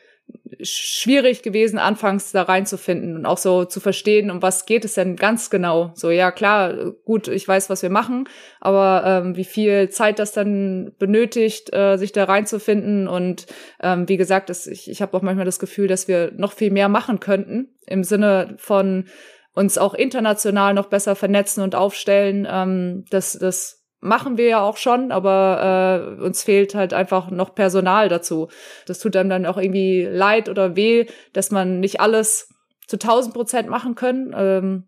schwierig 0.62 1.42
gewesen, 1.42 1.78
anfangs 1.78 2.32
da 2.32 2.42
reinzufinden 2.42 3.16
und 3.16 3.26
auch 3.26 3.38
so 3.38 3.64
zu 3.64 3.80
verstehen, 3.80 4.30
um 4.30 4.42
was 4.42 4.66
geht 4.66 4.84
es 4.84 4.94
denn 4.94 5.16
ganz 5.16 5.50
genau. 5.50 5.92
So, 5.94 6.10
ja, 6.10 6.30
klar, 6.30 6.92
gut, 7.04 7.28
ich 7.28 7.46
weiß, 7.46 7.70
was 7.70 7.82
wir 7.82 7.90
machen, 7.90 8.28
aber 8.60 9.02
ähm, 9.06 9.36
wie 9.36 9.44
viel 9.44 9.88
Zeit 9.90 10.18
das 10.18 10.32
dann 10.32 10.92
benötigt, 10.98 11.72
äh, 11.72 11.96
sich 11.96 12.12
da 12.12 12.24
reinzufinden. 12.24 13.08
Und 13.08 13.46
ähm, 13.82 14.08
wie 14.08 14.16
gesagt, 14.16 14.50
das, 14.50 14.66
ich, 14.66 14.90
ich 14.90 15.02
habe 15.02 15.16
auch 15.16 15.22
manchmal 15.22 15.46
das 15.46 15.58
Gefühl, 15.58 15.88
dass 15.88 16.08
wir 16.08 16.32
noch 16.36 16.52
viel 16.52 16.70
mehr 16.70 16.88
machen 16.88 17.20
könnten, 17.20 17.68
im 17.86 18.04
Sinne 18.04 18.54
von 18.58 19.06
uns 19.54 19.78
auch 19.78 19.94
international 19.94 20.74
noch 20.74 20.86
besser 20.86 21.16
vernetzen 21.16 21.62
und 21.62 21.74
aufstellen. 21.74 22.46
Ähm, 22.50 23.04
das, 23.10 23.32
das 23.32 23.79
machen 24.00 24.38
wir 24.38 24.48
ja 24.48 24.60
auch 24.62 24.76
schon, 24.76 25.12
aber 25.12 26.16
äh, 26.18 26.22
uns 26.22 26.42
fehlt 26.42 26.74
halt 26.74 26.94
einfach 26.94 27.30
noch 27.30 27.54
Personal 27.54 28.08
dazu. 28.08 28.48
Das 28.86 28.98
tut 28.98 29.14
einem 29.16 29.30
dann 29.30 29.46
auch 29.46 29.58
irgendwie 29.58 30.04
leid 30.04 30.48
oder 30.48 30.76
weh, 30.76 31.06
dass 31.32 31.50
man 31.50 31.80
nicht 31.80 32.00
alles 32.00 32.54
zu 32.86 32.96
1000 32.96 33.34
Prozent 33.34 33.68
machen 33.68 33.94
können. 33.94 34.34
Ähm, 34.36 34.86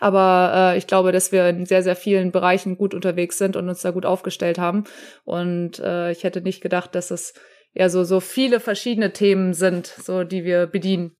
aber 0.00 0.52
äh, 0.74 0.78
ich 0.78 0.86
glaube, 0.86 1.12
dass 1.12 1.32
wir 1.32 1.48
in 1.48 1.66
sehr, 1.66 1.82
sehr 1.82 1.96
vielen 1.96 2.30
Bereichen 2.30 2.76
gut 2.76 2.94
unterwegs 2.94 3.38
sind 3.38 3.56
und 3.56 3.68
uns 3.68 3.82
da 3.82 3.90
gut 3.90 4.06
aufgestellt 4.06 4.58
haben. 4.58 4.84
Und 5.24 5.78
äh, 5.78 6.10
ich 6.12 6.24
hätte 6.24 6.40
nicht 6.40 6.60
gedacht, 6.60 6.94
dass 6.94 7.10
es 7.10 7.34
ja 7.74 7.88
so, 7.88 8.04
so 8.04 8.20
viele 8.20 8.60
verschiedene 8.60 9.12
Themen 9.12 9.54
sind, 9.54 9.86
so 9.86 10.24
die 10.24 10.44
wir 10.44 10.66
bedienen. 10.66 11.12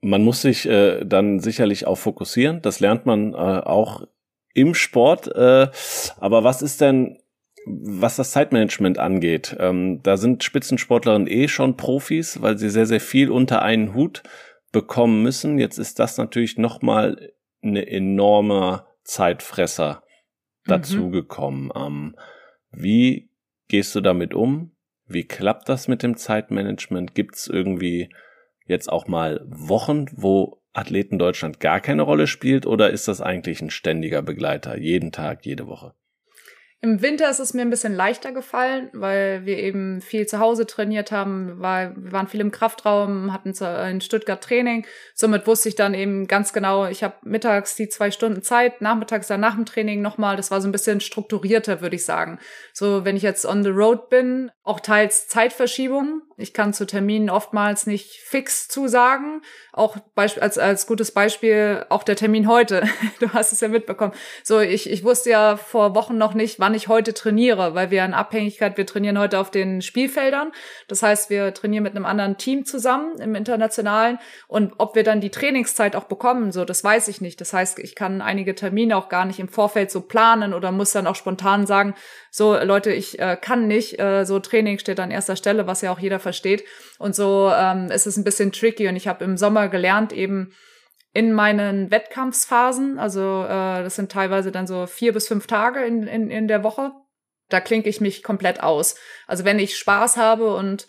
Man 0.00 0.22
muss 0.22 0.42
sich 0.42 0.66
äh, 0.66 1.04
dann 1.04 1.40
sicherlich 1.40 1.86
auch 1.86 1.96
fokussieren. 1.96 2.62
Das 2.62 2.80
lernt 2.80 3.06
man 3.06 3.32
äh, 3.32 3.36
auch 3.36 4.06
im 4.56 4.74
Sport. 4.74 5.28
Äh, 5.28 5.68
aber 6.18 6.44
was 6.44 6.62
ist 6.62 6.80
denn, 6.80 7.18
was 7.66 8.16
das 8.16 8.30
Zeitmanagement 8.30 8.98
angeht? 8.98 9.56
Ähm, 9.58 10.00
da 10.02 10.16
sind 10.16 10.44
Spitzensportlerinnen 10.44 11.28
eh 11.28 11.48
schon 11.48 11.76
Profis, 11.76 12.40
weil 12.40 12.58
sie 12.58 12.70
sehr, 12.70 12.86
sehr 12.86 13.00
viel 13.00 13.30
unter 13.30 13.62
einen 13.62 13.94
Hut 13.94 14.22
bekommen 14.72 15.22
müssen. 15.22 15.58
Jetzt 15.58 15.78
ist 15.78 15.98
das 15.98 16.16
natürlich 16.16 16.58
nochmal 16.58 17.32
eine 17.62 17.86
enorme 17.86 18.86
Zeitfresser 19.04 20.02
mhm. 20.64 20.70
dazugekommen. 20.70 21.72
Ähm, 21.74 22.16
wie 22.70 23.30
gehst 23.68 23.94
du 23.94 24.00
damit 24.00 24.32
um? 24.32 24.72
Wie 25.06 25.24
klappt 25.24 25.68
das 25.68 25.86
mit 25.86 26.02
dem 26.02 26.16
Zeitmanagement? 26.16 27.14
Gibt 27.14 27.36
es 27.36 27.46
irgendwie 27.46 28.10
jetzt 28.66 28.90
auch 28.90 29.06
mal 29.06 29.44
Wochen, 29.46 30.06
wo 30.12 30.62
Athleten 30.76 31.18
Deutschland 31.18 31.58
gar 31.58 31.80
keine 31.80 32.02
Rolle 32.02 32.26
spielt 32.26 32.66
oder 32.66 32.90
ist 32.90 33.08
das 33.08 33.20
eigentlich 33.20 33.62
ein 33.62 33.70
ständiger 33.70 34.22
Begleiter, 34.22 34.76
jeden 34.76 35.10
Tag, 35.10 35.46
jede 35.46 35.66
Woche? 35.66 35.94
Im 36.86 37.02
Winter 37.02 37.28
ist 37.28 37.40
es 37.40 37.52
mir 37.52 37.62
ein 37.62 37.70
bisschen 37.70 37.96
leichter 37.96 38.30
gefallen, 38.30 38.90
weil 38.92 39.44
wir 39.44 39.58
eben 39.58 40.00
viel 40.00 40.24
zu 40.28 40.38
Hause 40.38 40.68
trainiert 40.68 41.10
haben, 41.10 41.54
weil 41.56 41.92
wir 41.96 42.12
waren 42.12 42.28
viel 42.28 42.40
im 42.40 42.52
Kraftraum, 42.52 43.32
hatten 43.32 43.54
in 43.90 44.00
Stuttgart 44.00 44.40
Training. 44.40 44.86
Somit 45.12 45.48
wusste 45.48 45.68
ich 45.68 45.74
dann 45.74 45.94
eben 45.94 46.28
ganz 46.28 46.52
genau, 46.52 46.86
ich 46.86 47.02
habe 47.02 47.14
mittags 47.22 47.74
die 47.74 47.88
zwei 47.88 48.12
Stunden 48.12 48.40
Zeit, 48.40 48.82
nachmittags 48.82 49.26
dann 49.26 49.40
nach 49.40 49.56
dem 49.56 49.66
Training 49.66 50.00
nochmal. 50.00 50.36
Das 50.36 50.52
war 50.52 50.60
so 50.60 50.68
ein 50.68 50.72
bisschen 50.72 51.00
strukturierter, 51.00 51.80
würde 51.80 51.96
ich 51.96 52.04
sagen. 52.04 52.38
So, 52.72 53.04
wenn 53.04 53.16
ich 53.16 53.24
jetzt 53.24 53.46
on 53.46 53.64
the 53.64 53.70
road 53.70 54.08
bin, 54.08 54.52
auch 54.62 54.78
teils 54.78 55.26
Zeitverschiebung. 55.26 56.22
Ich 56.38 56.52
kann 56.52 56.74
zu 56.74 56.86
Terminen 56.86 57.30
oftmals 57.30 57.86
nicht 57.86 58.20
fix 58.20 58.68
zusagen. 58.68 59.40
Auch 59.72 59.96
als, 60.14 60.58
als 60.58 60.86
gutes 60.86 61.10
Beispiel 61.10 61.86
auch 61.88 62.02
der 62.02 62.16
Termin 62.16 62.46
heute. 62.46 62.84
Du 63.18 63.32
hast 63.32 63.52
es 63.52 63.60
ja 63.60 63.68
mitbekommen. 63.68 64.12
So, 64.44 64.60
ich, 64.60 64.90
ich 64.90 65.02
wusste 65.02 65.30
ja 65.30 65.56
vor 65.56 65.94
Wochen 65.94 66.18
noch 66.18 66.34
nicht, 66.34 66.60
wann 66.60 66.74
ich 66.76 66.88
heute 66.88 67.14
trainiere, 67.14 67.74
weil 67.74 67.90
wir 67.90 68.04
in 68.04 68.14
Abhängigkeit, 68.14 68.76
wir 68.76 68.86
trainieren 68.86 69.18
heute 69.18 69.38
auf 69.38 69.50
den 69.50 69.82
Spielfeldern. 69.82 70.52
Das 70.88 71.02
heißt, 71.02 71.30
wir 71.30 71.52
trainieren 71.54 71.82
mit 71.82 71.96
einem 71.96 72.06
anderen 72.06 72.36
Team 72.36 72.64
zusammen 72.64 73.18
im 73.20 73.34
Internationalen. 73.34 74.18
Und 74.46 74.74
ob 74.78 74.94
wir 74.94 75.02
dann 75.02 75.20
die 75.20 75.30
Trainingszeit 75.30 75.96
auch 75.96 76.04
bekommen, 76.04 76.52
so, 76.52 76.64
das 76.64 76.84
weiß 76.84 77.08
ich 77.08 77.20
nicht. 77.20 77.40
Das 77.40 77.52
heißt, 77.52 77.78
ich 77.78 77.94
kann 77.94 78.22
einige 78.22 78.54
Termine 78.54 78.96
auch 78.96 79.08
gar 79.08 79.24
nicht 79.24 79.40
im 79.40 79.48
Vorfeld 79.48 79.90
so 79.90 80.00
planen 80.00 80.54
oder 80.54 80.72
muss 80.72 80.92
dann 80.92 81.06
auch 81.06 81.16
spontan 81.16 81.66
sagen, 81.66 81.94
so 82.30 82.56
Leute, 82.56 82.92
ich 82.92 83.18
äh, 83.18 83.36
kann 83.40 83.66
nicht, 83.66 83.98
äh, 83.98 84.24
so 84.24 84.38
Training 84.38 84.78
steht 84.78 85.00
an 85.00 85.10
erster 85.10 85.36
Stelle, 85.36 85.66
was 85.66 85.80
ja 85.80 85.90
auch 85.90 85.98
jeder 85.98 86.20
versteht. 86.20 86.64
Und 86.98 87.16
so 87.16 87.50
ähm, 87.54 87.90
ist 87.90 88.06
es 88.06 88.16
ein 88.16 88.24
bisschen 88.24 88.52
tricky. 88.52 88.88
Und 88.88 88.96
ich 88.96 89.08
habe 89.08 89.24
im 89.24 89.36
Sommer 89.36 89.68
gelernt, 89.68 90.12
eben 90.12 90.52
in 91.16 91.32
meinen 91.32 91.90
Wettkampfsphasen, 91.90 92.98
also 92.98 93.42
äh, 93.44 93.82
das 93.82 93.96
sind 93.96 94.12
teilweise 94.12 94.52
dann 94.52 94.66
so 94.66 94.86
vier 94.86 95.14
bis 95.14 95.28
fünf 95.28 95.46
Tage 95.46 95.82
in, 95.82 96.06
in, 96.06 96.30
in 96.30 96.46
der 96.46 96.62
Woche, 96.62 96.92
da 97.48 97.58
klinke 97.60 97.88
ich 97.88 98.02
mich 98.02 98.22
komplett 98.22 98.62
aus. 98.62 98.96
Also 99.26 99.46
wenn 99.46 99.58
ich 99.58 99.78
Spaß 99.78 100.18
habe 100.18 100.54
und 100.54 100.86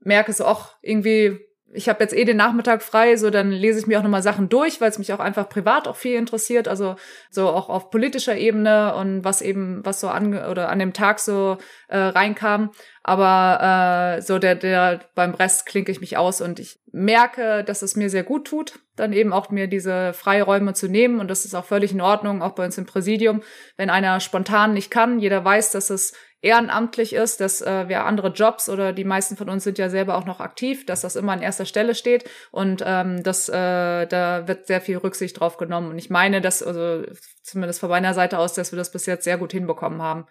merke 0.00 0.32
so, 0.32 0.46
ach, 0.46 0.78
irgendwie 0.80 1.40
ich 1.76 1.88
habe 1.88 2.02
jetzt 2.02 2.14
eh 2.14 2.24
den 2.24 2.36
Nachmittag 2.36 2.82
frei, 2.82 3.16
so 3.16 3.30
dann 3.30 3.50
lese 3.50 3.78
ich 3.78 3.86
mir 3.86 3.98
auch 3.98 4.02
nochmal 4.02 4.22
Sachen 4.22 4.48
durch, 4.48 4.80
weil 4.80 4.90
es 4.90 4.98
mich 4.98 5.12
auch 5.12 5.20
einfach 5.20 5.48
privat 5.48 5.86
auch 5.86 5.96
viel 5.96 6.16
interessiert, 6.16 6.68
also 6.68 6.96
so 7.30 7.48
auch 7.48 7.68
auf 7.68 7.90
politischer 7.90 8.36
Ebene 8.36 8.94
und 8.94 9.24
was 9.24 9.42
eben, 9.42 9.84
was 9.84 10.00
so 10.00 10.08
an 10.08 10.34
oder 10.34 10.70
an 10.70 10.78
dem 10.78 10.92
Tag 10.92 11.20
so 11.20 11.58
äh, 11.88 11.98
reinkam. 11.98 12.70
Aber 13.02 14.16
äh, 14.16 14.22
so 14.22 14.40
der, 14.40 14.56
der 14.56 15.00
beim 15.14 15.34
Rest 15.34 15.66
klinke 15.66 15.92
ich 15.92 16.00
mich 16.00 16.16
aus 16.16 16.40
und 16.40 16.58
ich 16.58 16.80
merke, 16.90 17.62
dass 17.62 17.82
es 17.82 17.94
mir 17.94 18.10
sehr 18.10 18.24
gut 18.24 18.48
tut, 18.48 18.80
dann 18.96 19.12
eben 19.12 19.32
auch 19.32 19.50
mir 19.50 19.68
diese 19.68 20.12
Freiräume 20.12 20.74
zu 20.74 20.88
nehmen. 20.88 21.20
Und 21.20 21.30
das 21.30 21.44
ist 21.44 21.54
auch 21.54 21.64
völlig 21.64 21.92
in 21.92 22.00
Ordnung, 22.00 22.42
auch 22.42 22.56
bei 22.56 22.64
uns 22.64 22.78
im 22.78 22.86
Präsidium. 22.86 23.42
Wenn 23.76 23.90
einer 23.90 24.18
spontan 24.18 24.72
nicht 24.72 24.90
kann, 24.90 25.20
jeder 25.20 25.44
weiß, 25.44 25.70
dass 25.70 25.90
es 25.90 26.14
ehrenamtlich 26.46 27.12
ist, 27.12 27.40
dass 27.40 27.60
äh, 27.60 27.88
wir 27.88 28.04
andere 28.04 28.28
Jobs 28.28 28.68
oder 28.68 28.92
die 28.92 29.04
meisten 29.04 29.36
von 29.36 29.50
uns 29.50 29.64
sind 29.64 29.78
ja 29.78 29.90
selber 29.90 30.16
auch 30.16 30.24
noch 30.24 30.38
aktiv, 30.38 30.86
dass 30.86 31.00
das 31.00 31.16
immer 31.16 31.32
an 31.32 31.42
erster 31.42 31.66
Stelle 31.66 31.96
steht 31.96 32.24
und 32.52 32.82
ähm, 32.86 33.22
das, 33.24 33.48
äh, 33.48 34.06
da 34.06 34.46
wird 34.46 34.68
sehr 34.68 34.80
viel 34.80 34.98
Rücksicht 34.98 35.40
drauf 35.40 35.56
genommen. 35.56 35.90
Und 35.90 35.98
ich 35.98 36.08
meine, 36.08 36.40
dass, 36.40 36.62
also 36.62 37.04
zumindest 37.42 37.80
von 37.80 37.90
meiner 37.90 38.14
Seite 38.14 38.38
aus, 38.38 38.54
dass 38.54 38.70
wir 38.72 38.78
das 38.78 38.92
bis 38.92 39.06
jetzt 39.06 39.24
sehr 39.24 39.38
gut 39.38 39.52
hinbekommen 39.52 40.00
haben. 40.00 40.26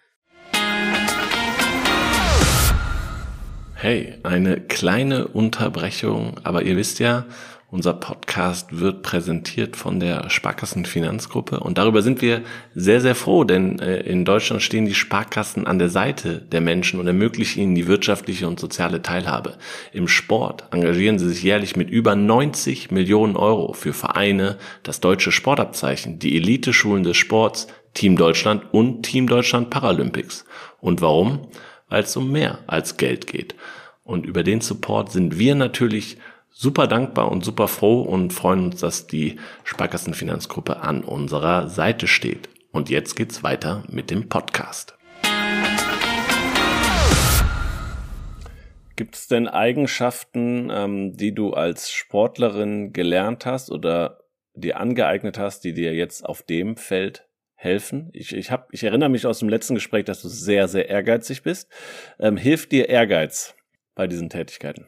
Hey, 3.74 4.18
eine 4.22 4.58
kleine 4.58 5.28
Unterbrechung, 5.28 6.40
aber 6.44 6.62
ihr 6.62 6.78
wisst 6.78 6.98
ja, 6.98 7.26
unser 7.68 7.94
Podcast 7.94 8.78
wird 8.78 9.02
präsentiert 9.02 9.76
von 9.76 9.98
der 9.98 10.30
Sparkassen 10.30 10.84
Finanzgruppe 10.84 11.58
und 11.58 11.78
darüber 11.78 12.00
sind 12.00 12.22
wir 12.22 12.42
sehr, 12.74 13.00
sehr 13.00 13.16
froh, 13.16 13.42
denn 13.42 13.80
äh, 13.80 14.00
in 14.00 14.24
Deutschland 14.24 14.62
stehen 14.62 14.86
die 14.86 14.94
Sparkassen 14.94 15.66
an 15.66 15.80
der 15.80 15.88
Seite 15.88 16.40
der 16.40 16.60
Menschen 16.60 17.00
und 17.00 17.08
ermöglichen 17.08 17.62
ihnen 17.62 17.74
die 17.74 17.88
wirtschaftliche 17.88 18.46
und 18.46 18.60
soziale 18.60 19.02
Teilhabe. 19.02 19.58
Im 19.92 20.06
Sport 20.06 20.68
engagieren 20.70 21.18
sie 21.18 21.28
sich 21.28 21.42
jährlich 21.42 21.74
mit 21.74 21.90
über 21.90 22.14
90 22.14 22.92
Millionen 22.92 23.36
Euro 23.36 23.72
für 23.72 23.92
Vereine, 23.92 24.58
das 24.84 25.00
deutsche 25.00 25.32
Sportabzeichen, 25.32 26.20
die 26.20 26.36
Elite-Schulen 26.36 27.02
des 27.02 27.16
Sports, 27.16 27.66
Team 27.94 28.16
Deutschland 28.16 28.62
und 28.72 29.02
Team 29.02 29.26
Deutschland 29.26 29.70
Paralympics. 29.70 30.44
Und 30.80 31.00
warum? 31.00 31.48
Weil 31.88 32.04
es 32.04 32.16
um 32.16 32.30
mehr 32.30 32.60
als 32.68 32.96
Geld 32.96 33.26
geht. 33.26 33.56
Und 34.04 34.24
über 34.24 34.44
den 34.44 34.60
Support 34.60 35.10
sind 35.10 35.36
wir 35.36 35.56
natürlich 35.56 36.18
super 36.58 36.86
dankbar 36.86 37.30
und 37.30 37.44
super 37.44 37.68
froh 37.68 38.00
und 38.00 38.32
freuen 38.32 38.64
uns, 38.64 38.80
dass 38.80 39.06
die 39.06 39.36
Sparkassenfinanzgruppe 39.64 40.78
an 40.78 41.04
unserer 41.04 41.68
Seite 41.68 42.06
steht. 42.06 42.48
Und 42.72 42.88
jetzt 42.88 43.14
geht's 43.14 43.42
weiter 43.42 43.84
mit 43.90 44.10
dem 44.10 44.30
Podcast. 44.30 44.96
Gibt 48.96 49.16
es 49.16 49.28
denn 49.28 49.48
Eigenschaften, 49.48 50.70
ähm, 50.72 51.14
die 51.14 51.34
du 51.34 51.52
als 51.52 51.90
Sportlerin 51.90 52.94
gelernt 52.94 53.44
hast 53.44 53.70
oder 53.70 54.20
dir 54.54 54.80
angeeignet 54.80 55.38
hast, 55.38 55.62
die 55.62 55.74
dir 55.74 55.94
jetzt 55.94 56.24
auf 56.24 56.42
dem 56.42 56.78
Feld 56.78 57.28
helfen? 57.54 58.08
Ich, 58.14 58.34
ich, 58.34 58.50
hab, 58.50 58.72
ich 58.72 58.82
erinnere 58.82 59.10
mich 59.10 59.26
aus 59.26 59.40
dem 59.40 59.50
letzten 59.50 59.74
Gespräch, 59.74 60.06
dass 60.06 60.22
du 60.22 60.28
sehr, 60.28 60.68
sehr 60.68 60.88
ehrgeizig 60.88 61.42
bist. 61.42 61.70
Ähm, 62.18 62.38
hilft 62.38 62.72
dir 62.72 62.88
Ehrgeiz 62.88 63.54
bei 63.94 64.06
diesen 64.06 64.30
Tätigkeiten? 64.30 64.86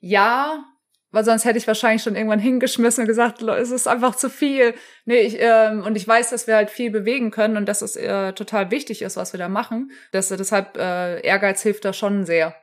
Ja, 0.00 0.64
weil 1.12 1.24
sonst 1.24 1.44
hätte 1.44 1.58
ich 1.58 1.66
wahrscheinlich 1.66 2.02
schon 2.02 2.16
irgendwann 2.16 2.38
hingeschmissen 2.38 3.02
und 3.02 3.08
gesagt, 3.08 3.40
es 3.40 3.70
ist 3.70 3.88
einfach 3.88 4.16
zu 4.16 4.28
viel. 4.28 4.74
Nee, 5.06 5.20
ich, 5.20 5.36
ähm, 5.40 5.82
und 5.82 5.96
ich 5.96 6.06
weiß, 6.06 6.30
dass 6.30 6.46
wir 6.46 6.56
halt 6.56 6.68
viel 6.70 6.90
bewegen 6.90 7.30
können 7.30 7.56
und 7.56 7.66
dass 7.66 7.80
es 7.80 7.96
äh, 7.96 8.32
total 8.34 8.70
wichtig 8.70 9.02
ist, 9.02 9.16
was 9.16 9.32
wir 9.32 9.38
da 9.38 9.48
machen. 9.48 9.90
Dass, 10.12 10.28
deshalb 10.28 10.76
äh, 10.76 11.20
Ehrgeiz 11.20 11.62
hilft 11.62 11.84
da 11.84 11.92
schon 11.92 12.26
sehr. 12.26 12.54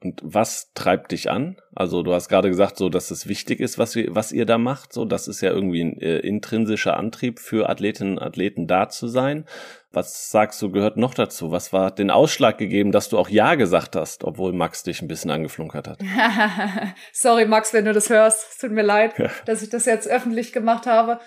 Und 0.00 0.20
was 0.22 0.72
treibt 0.74 1.10
dich 1.10 1.28
an? 1.28 1.56
Also 1.74 2.04
du 2.04 2.14
hast 2.14 2.28
gerade 2.28 2.48
gesagt, 2.48 2.76
so 2.76 2.88
dass 2.88 3.10
es 3.10 3.26
wichtig 3.26 3.58
ist, 3.58 3.78
was, 3.78 3.96
wir, 3.96 4.14
was 4.14 4.30
ihr 4.30 4.46
da 4.46 4.56
macht. 4.56 4.92
So, 4.92 5.04
das 5.04 5.26
ist 5.26 5.40
ja 5.40 5.50
irgendwie 5.50 5.82
ein 5.82 6.00
äh, 6.00 6.18
intrinsischer 6.18 6.96
Antrieb 6.96 7.40
für 7.40 7.68
Athletinnen 7.68 8.18
und 8.18 8.22
Athleten 8.22 8.68
da 8.68 8.88
zu 8.88 9.08
sein. 9.08 9.44
Was 9.90 10.30
sagst 10.30 10.62
du, 10.62 10.70
gehört 10.70 10.98
noch 10.98 11.14
dazu? 11.14 11.50
Was 11.50 11.72
war 11.72 11.90
den 11.90 12.12
Ausschlag 12.12 12.58
gegeben, 12.58 12.92
dass 12.92 13.08
du 13.08 13.18
auch 13.18 13.28
Ja 13.28 13.56
gesagt 13.56 13.96
hast, 13.96 14.22
obwohl 14.22 14.52
Max 14.52 14.84
dich 14.84 15.02
ein 15.02 15.08
bisschen 15.08 15.32
angeflunkert 15.32 15.88
hat? 15.88 15.98
Sorry, 17.12 17.46
Max, 17.46 17.72
wenn 17.72 17.84
du 17.84 17.92
das 17.92 18.08
hörst. 18.08 18.52
Es 18.52 18.58
tut 18.58 18.70
mir 18.70 18.82
leid, 18.82 19.18
ja. 19.18 19.30
dass 19.46 19.62
ich 19.62 19.70
das 19.70 19.84
jetzt 19.84 20.06
öffentlich 20.06 20.52
gemacht 20.52 20.86
habe. 20.86 21.18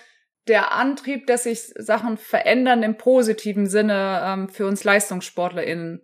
Der 0.48 0.72
Antrieb, 0.72 1.26
dass 1.26 1.42
sich 1.42 1.60
Sachen 1.76 2.16
verändern 2.16 2.82
im 2.82 2.96
positiven 2.96 3.66
Sinne 3.66 4.22
ähm, 4.24 4.48
für 4.48 4.66
uns 4.66 4.82
LeistungssportlerInnen. 4.82 6.02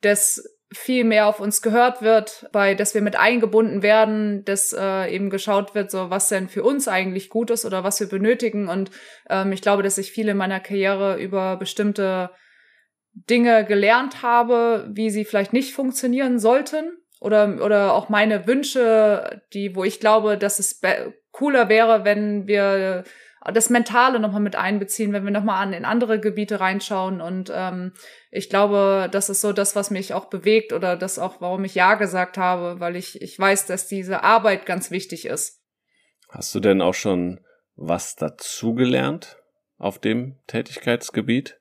Das 0.00 0.57
viel 0.70 1.04
mehr 1.04 1.26
auf 1.26 1.40
uns 1.40 1.62
gehört 1.62 2.02
wird, 2.02 2.48
bei 2.52 2.74
dass 2.74 2.94
wir 2.94 3.00
mit 3.00 3.16
eingebunden 3.16 3.82
werden, 3.82 4.44
dass 4.44 4.74
äh, 4.74 5.14
eben 5.14 5.30
geschaut 5.30 5.74
wird, 5.74 5.90
so 5.90 6.10
was 6.10 6.28
denn 6.28 6.48
für 6.48 6.62
uns 6.62 6.88
eigentlich 6.88 7.30
gut 7.30 7.50
ist 7.50 7.64
oder 7.64 7.84
was 7.84 8.00
wir 8.00 8.08
benötigen. 8.08 8.68
Und 8.68 8.90
ähm, 9.30 9.52
ich 9.52 9.62
glaube, 9.62 9.82
dass 9.82 9.96
ich 9.96 10.12
viel 10.12 10.28
in 10.28 10.36
meiner 10.36 10.60
Karriere 10.60 11.18
über 11.18 11.56
bestimmte 11.56 12.30
Dinge 13.12 13.64
gelernt 13.64 14.22
habe, 14.22 14.88
wie 14.92 15.10
sie 15.10 15.24
vielleicht 15.24 15.52
nicht 15.52 15.74
funktionieren 15.74 16.38
sollten. 16.38 16.92
Oder, 17.20 17.64
oder 17.64 17.94
auch 17.94 18.10
meine 18.10 18.46
Wünsche, 18.46 19.42
die, 19.52 19.74
wo 19.74 19.82
ich 19.82 19.98
glaube, 19.98 20.38
dass 20.38 20.60
es 20.60 20.80
cooler 21.32 21.68
wäre, 21.68 22.04
wenn 22.04 22.46
wir 22.46 23.04
das 23.44 23.70
Mentale 23.70 24.20
nochmal 24.20 24.40
mit 24.40 24.56
einbeziehen, 24.56 25.12
wenn 25.12 25.24
wir 25.24 25.30
nochmal 25.30 25.62
an 25.62 25.72
in 25.72 25.84
andere 25.84 26.20
Gebiete 26.20 26.60
reinschauen. 26.60 27.20
Und 27.20 27.50
ähm, 27.54 27.92
ich 28.30 28.50
glaube, 28.50 29.08
das 29.10 29.28
ist 29.28 29.40
so 29.40 29.52
das, 29.52 29.76
was 29.76 29.90
mich 29.90 30.14
auch 30.14 30.26
bewegt 30.26 30.72
oder 30.72 30.96
das 30.96 31.18
auch, 31.18 31.40
warum 31.40 31.64
ich 31.64 31.74
Ja 31.74 31.94
gesagt 31.94 32.36
habe, 32.36 32.80
weil 32.80 32.96
ich, 32.96 33.22
ich 33.22 33.38
weiß, 33.38 33.66
dass 33.66 33.86
diese 33.86 34.22
Arbeit 34.22 34.66
ganz 34.66 34.90
wichtig 34.90 35.26
ist. 35.26 35.62
Hast 36.28 36.54
du 36.54 36.60
denn 36.60 36.82
auch 36.82 36.94
schon 36.94 37.40
was 37.76 38.16
dazugelernt 38.16 39.38
auf 39.78 39.98
dem 39.98 40.36
Tätigkeitsgebiet? 40.46 41.58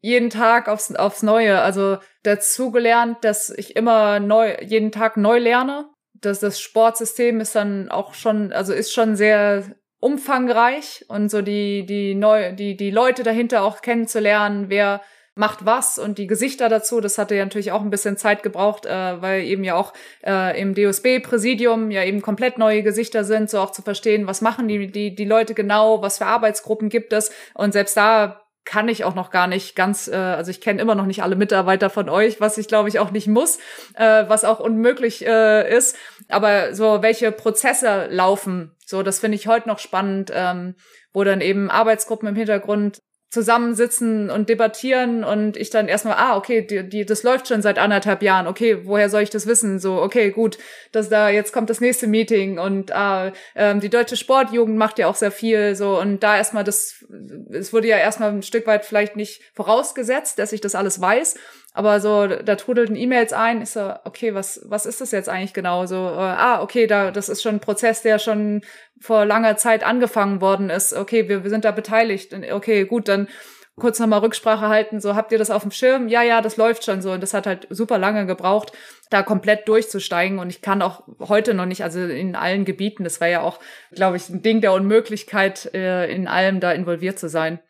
Jeden 0.00 0.30
Tag 0.30 0.68
aufs, 0.68 0.94
aufs 0.94 1.22
Neue. 1.22 1.60
Also 1.60 1.98
dazugelernt, 2.22 3.18
dass 3.22 3.50
ich 3.50 3.76
immer 3.76 4.20
neu, 4.20 4.56
jeden 4.60 4.92
Tag 4.92 5.16
neu 5.16 5.38
lerne. 5.38 5.88
Das, 6.14 6.40
das 6.40 6.60
Sportsystem 6.60 7.40
ist 7.40 7.54
dann 7.54 7.90
auch 7.90 8.14
schon, 8.14 8.52
also 8.52 8.72
ist 8.72 8.92
schon 8.92 9.16
sehr 9.16 9.74
umfangreich 10.00 11.04
und 11.08 11.30
so 11.30 11.42
die, 11.42 11.86
die 11.86 12.14
neu, 12.14 12.52
die, 12.52 12.76
die 12.76 12.90
Leute 12.90 13.22
dahinter 13.22 13.62
auch 13.62 13.82
kennenzulernen, 13.82 14.66
wer 14.68 15.02
macht 15.34 15.64
was 15.64 15.98
und 15.98 16.18
die 16.18 16.26
Gesichter 16.26 16.68
dazu. 16.68 17.00
Das 17.00 17.16
hatte 17.16 17.34
ja 17.34 17.44
natürlich 17.44 17.72
auch 17.72 17.82
ein 17.82 17.90
bisschen 17.90 18.16
Zeit 18.16 18.42
gebraucht, 18.42 18.86
äh, 18.86 19.22
weil 19.22 19.42
eben 19.44 19.64
ja 19.64 19.74
auch 19.74 19.92
äh, 20.24 20.60
im 20.60 20.74
DOSB-Präsidium 20.74 21.90
ja 21.90 22.04
eben 22.04 22.20
komplett 22.20 22.58
neue 22.58 22.82
Gesichter 22.82 23.24
sind, 23.24 23.48
so 23.48 23.60
auch 23.60 23.70
zu 23.70 23.82
verstehen, 23.82 24.26
was 24.26 24.40
machen 24.40 24.68
die, 24.68 24.90
die, 24.90 25.14
die 25.14 25.24
Leute 25.24 25.54
genau, 25.54 26.02
was 26.02 26.18
für 26.18 26.26
Arbeitsgruppen 26.26 26.88
gibt 26.88 27.12
es. 27.12 27.30
Und 27.54 27.72
selbst 27.72 27.96
da 27.96 28.42
kann 28.64 28.88
ich 28.88 29.04
auch 29.04 29.14
noch 29.14 29.30
gar 29.30 29.46
nicht 29.46 29.74
ganz, 29.74 30.08
äh, 30.08 30.14
also 30.14 30.50
ich 30.50 30.60
kenne 30.60 30.80
immer 30.80 30.94
noch 30.94 31.06
nicht 31.06 31.22
alle 31.22 31.36
Mitarbeiter 31.36 31.90
von 31.90 32.08
euch, 32.08 32.40
was 32.40 32.58
ich 32.58 32.68
glaube 32.68 32.88
ich 32.88 32.98
auch 32.98 33.10
nicht 33.10 33.26
muss, 33.26 33.58
äh, 33.94 34.24
was 34.28 34.44
auch 34.44 34.60
unmöglich 34.60 35.26
äh, 35.26 35.76
ist. 35.76 35.96
Aber 36.28 36.74
so 36.74 37.02
welche 37.02 37.32
Prozesse 37.32 38.06
laufen, 38.10 38.76
so 38.86 39.02
das 39.02 39.18
finde 39.18 39.36
ich 39.36 39.46
heute 39.46 39.68
noch 39.68 39.78
spannend, 39.78 40.30
ähm, 40.34 40.74
wo 41.12 41.24
dann 41.24 41.40
eben 41.40 41.70
Arbeitsgruppen 41.70 42.28
im 42.28 42.36
Hintergrund 42.36 43.00
zusammensitzen 43.30 44.28
und 44.28 44.48
debattieren 44.48 45.22
und 45.22 45.56
ich 45.56 45.70
dann 45.70 45.86
erstmal, 45.86 46.16
ah, 46.16 46.36
okay, 46.36 46.62
die, 46.62 46.88
die, 46.88 47.06
das 47.06 47.22
läuft 47.22 47.46
schon 47.46 47.62
seit 47.62 47.78
anderthalb 47.78 48.22
Jahren, 48.22 48.48
okay, 48.48 48.84
woher 48.84 49.08
soll 49.08 49.22
ich 49.22 49.30
das 49.30 49.46
wissen? 49.46 49.78
So, 49.78 50.02
okay, 50.02 50.30
gut, 50.30 50.58
dass 50.90 51.08
da 51.08 51.28
jetzt 51.28 51.52
kommt 51.52 51.70
das 51.70 51.80
nächste 51.80 52.08
Meeting 52.08 52.58
und 52.58 52.90
ah, 52.90 53.32
ähm, 53.54 53.78
die 53.78 53.88
deutsche 53.88 54.16
Sportjugend 54.16 54.76
macht 54.76 54.98
ja 54.98 55.06
auch 55.06 55.14
sehr 55.14 55.30
viel 55.30 55.76
so. 55.76 56.00
Und 56.00 56.24
da 56.24 56.36
erstmal 56.36 56.64
das, 56.64 57.04
es 57.50 57.72
wurde 57.72 57.86
ja 57.86 57.98
erstmal 57.98 58.30
ein 58.30 58.42
Stück 58.42 58.66
weit 58.66 58.84
vielleicht 58.84 59.14
nicht 59.14 59.42
vorausgesetzt, 59.54 60.40
dass 60.40 60.52
ich 60.52 60.60
das 60.60 60.74
alles 60.74 61.00
weiß, 61.00 61.36
aber 61.72 62.00
so, 62.00 62.26
da 62.26 62.56
trudelten 62.56 62.96
E-Mails 62.96 63.32
ein. 63.32 63.62
Ich 63.62 63.70
so, 63.70 63.92
okay, 64.04 64.34
was, 64.34 64.60
was 64.64 64.86
ist 64.86 65.00
das 65.00 65.12
jetzt 65.12 65.28
eigentlich 65.28 65.54
genau? 65.54 65.86
So, 65.86 65.96
äh, 65.96 66.18
ah, 66.18 66.62
okay, 66.62 66.86
da, 66.86 67.10
das 67.10 67.28
ist 67.28 67.42
schon 67.42 67.56
ein 67.56 67.60
Prozess, 67.60 68.02
der 68.02 68.18
schon 68.18 68.62
vor 69.00 69.24
langer 69.24 69.56
Zeit 69.56 69.84
angefangen 69.84 70.40
worden 70.40 70.68
ist. 70.68 70.92
Okay, 70.92 71.28
wir, 71.28 71.44
wir 71.44 71.50
sind 71.50 71.64
da 71.64 71.70
beteiligt. 71.70 72.34
Okay, 72.52 72.84
gut, 72.84 73.08
dann 73.08 73.28
kurz 73.76 73.98
nochmal 74.00 74.20
Rücksprache 74.20 74.68
halten. 74.68 75.00
So, 75.00 75.14
habt 75.14 75.30
ihr 75.30 75.38
das 75.38 75.50
auf 75.50 75.62
dem 75.62 75.70
Schirm? 75.70 76.08
Ja, 76.08 76.22
ja, 76.22 76.40
das 76.40 76.56
läuft 76.56 76.84
schon 76.84 77.02
so. 77.02 77.12
Und 77.12 77.22
das 77.22 77.34
hat 77.34 77.46
halt 77.46 77.68
super 77.70 77.98
lange 77.98 78.26
gebraucht, 78.26 78.72
da 79.08 79.22
komplett 79.22 79.68
durchzusteigen. 79.68 80.40
Und 80.40 80.50
ich 80.50 80.62
kann 80.62 80.82
auch 80.82 81.04
heute 81.20 81.54
noch 81.54 81.66
nicht, 81.66 81.84
also 81.84 82.00
in 82.00 82.34
allen 82.34 82.64
Gebieten, 82.64 83.04
das 83.04 83.20
war 83.20 83.28
ja 83.28 83.42
auch, 83.42 83.60
glaube 83.92 84.16
ich, 84.16 84.28
ein 84.28 84.42
Ding 84.42 84.60
der 84.60 84.72
Unmöglichkeit, 84.72 85.72
äh, 85.72 86.12
in 86.12 86.26
allem 86.26 86.58
da 86.58 86.72
involviert 86.72 87.18
zu 87.18 87.28
sein. 87.28 87.60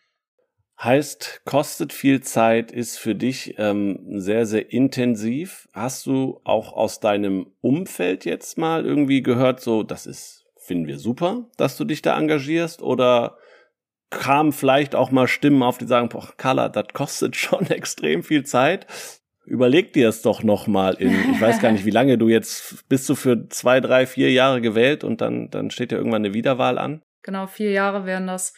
Heißt, 0.82 1.42
kostet 1.44 1.92
viel 1.92 2.22
Zeit, 2.22 2.72
ist 2.72 2.98
für 2.98 3.14
dich 3.14 3.56
ähm, 3.58 4.18
sehr, 4.18 4.46
sehr 4.46 4.72
intensiv. 4.72 5.68
Hast 5.74 6.06
du 6.06 6.40
auch 6.44 6.72
aus 6.72 7.00
deinem 7.00 7.52
Umfeld 7.60 8.24
jetzt 8.24 8.56
mal 8.56 8.86
irgendwie 8.86 9.22
gehört, 9.22 9.60
so, 9.60 9.82
das 9.82 10.06
ist, 10.06 10.46
finden 10.56 10.86
wir 10.86 10.98
super, 10.98 11.50
dass 11.58 11.76
du 11.76 11.84
dich 11.84 12.00
da 12.00 12.18
engagierst? 12.18 12.80
Oder 12.80 13.36
kamen 14.08 14.52
vielleicht 14.52 14.94
auch 14.94 15.10
mal 15.10 15.28
Stimmen 15.28 15.62
auf, 15.62 15.76
die 15.76 15.86
sagen, 15.86 16.08
boah, 16.08 16.32
Carla, 16.38 16.70
das 16.70 16.88
kostet 16.94 17.36
schon 17.36 17.66
extrem 17.66 18.22
viel 18.22 18.44
Zeit. 18.44 18.86
Überleg 19.44 19.92
dir 19.92 20.08
es 20.08 20.22
doch 20.22 20.42
noch 20.42 20.66
mal 20.66 20.94
in, 20.94 21.12
ich 21.32 21.40
weiß 21.42 21.60
gar 21.60 21.72
nicht, 21.72 21.84
wie 21.84 21.90
lange 21.90 22.16
du 22.16 22.28
jetzt, 22.28 22.88
bist 22.88 23.06
du 23.06 23.14
für 23.14 23.50
zwei, 23.50 23.80
drei, 23.80 24.06
vier 24.06 24.32
Jahre 24.32 24.62
gewählt 24.62 25.04
und 25.04 25.20
dann, 25.20 25.50
dann 25.50 25.70
steht 25.70 25.92
ja 25.92 25.98
irgendwann 25.98 26.24
eine 26.24 26.32
Wiederwahl 26.32 26.78
an? 26.78 27.02
Genau, 27.22 27.46
vier 27.46 27.70
Jahre 27.70 28.06
wären 28.06 28.26
das. 28.26 28.54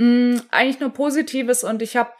Mh, 0.00 0.06
mm, 0.06 0.42
eigentlich 0.50 0.80
nur 0.80 0.90
Positives 0.90 1.62
und 1.62 1.82
ich 1.82 1.96
habe 1.96 2.10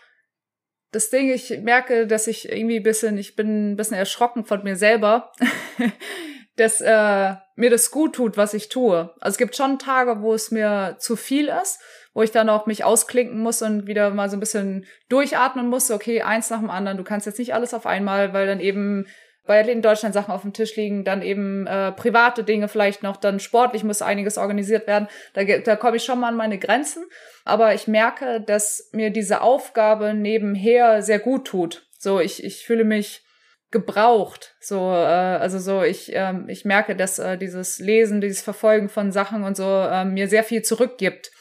das 0.92 1.08
Ding, 1.08 1.30
ich 1.30 1.60
merke, 1.60 2.06
dass 2.06 2.26
ich 2.26 2.50
irgendwie 2.50 2.80
bisschen, 2.80 3.16
ich 3.16 3.36
bin 3.36 3.72
ein 3.72 3.76
bisschen 3.76 3.96
erschrocken 3.96 4.44
von 4.44 4.62
mir 4.64 4.76
selber, 4.76 5.32
dass 6.56 6.80
äh, 6.80 7.34
mir 7.56 7.70
das 7.70 7.90
gut 7.90 8.16
tut, 8.16 8.36
was 8.36 8.54
ich 8.54 8.68
tue. 8.68 9.14
Also 9.20 9.34
es 9.34 9.38
gibt 9.38 9.56
schon 9.56 9.78
Tage, 9.78 10.20
wo 10.20 10.34
es 10.34 10.50
mir 10.50 10.96
zu 10.98 11.16
viel 11.16 11.48
ist, 11.62 11.80
wo 12.12 12.22
ich 12.22 12.32
dann 12.32 12.50
auch 12.50 12.66
mich 12.66 12.84
ausklinken 12.84 13.38
muss 13.38 13.62
und 13.62 13.86
wieder 13.86 14.10
mal 14.10 14.28
so 14.28 14.36
ein 14.36 14.40
bisschen 14.40 14.84
durchatmen 15.08 15.68
muss. 15.68 15.90
Okay, 15.90 16.22
eins 16.22 16.50
nach 16.50 16.58
dem 16.58 16.70
anderen. 16.70 16.98
Du 16.98 17.04
kannst 17.04 17.26
jetzt 17.26 17.38
nicht 17.38 17.54
alles 17.54 17.72
auf 17.72 17.86
einmal, 17.86 18.34
weil 18.34 18.46
dann 18.46 18.60
eben 18.60 19.06
weil 19.50 19.68
in 19.68 19.82
Deutschland 19.82 20.14
Sachen 20.14 20.32
auf 20.32 20.42
dem 20.42 20.52
Tisch 20.52 20.76
liegen, 20.76 21.02
dann 21.02 21.22
eben 21.22 21.66
äh, 21.66 21.90
private 21.90 22.44
Dinge 22.44 22.68
vielleicht 22.68 23.02
noch, 23.02 23.16
dann 23.16 23.40
sportlich 23.40 23.82
muss 23.82 24.00
einiges 24.00 24.38
organisiert 24.38 24.86
werden. 24.86 25.08
Da, 25.34 25.42
da 25.42 25.74
komme 25.74 25.96
ich 25.96 26.04
schon 26.04 26.20
mal 26.20 26.28
an 26.28 26.36
meine 26.36 26.56
Grenzen. 26.56 27.02
Aber 27.44 27.74
ich 27.74 27.88
merke, 27.88 28.40
dass 28.40 28.90
mir 28.92 29.10
diese 29.10 29.40
Aufgabe 29.40 30.14
nebenher 30.14 31.02
sehr 31.02 31.18
gut 31.18 31.48
tut. 31.48 31.88
So, 31.98 32.20
ich, 32.20 32.44
ich 32.44 32.64
fühle 32.64 32.84
mich 32.84 33.24
gebraucht. 33.72 34.54
So, 34.60 34.92
äh, 34.92 35.38
also 35.40 35.58
so, 35.58 35.82
ich, 35.82 36.12
ähm, 36.14 36.48
ich 36.48 36.64
merke, 36.64 36.94
dass 36.94 37.18
äh, 37.18 37.36
dieses 37.36 37.80
Lesen, 37.80 38.20
dieses 38.20 38.42
Verfolgen 38.42 38.88
von 38.88 39.10
Sachen 39.10 39.42
und 39.42 39.56
so 39.56 39.64
äh, 39.64 40.04
mir 40.04 40.28
sehr 40.28 40.44
viel 40.44 40.62
zurückgibt. 40.62 41.32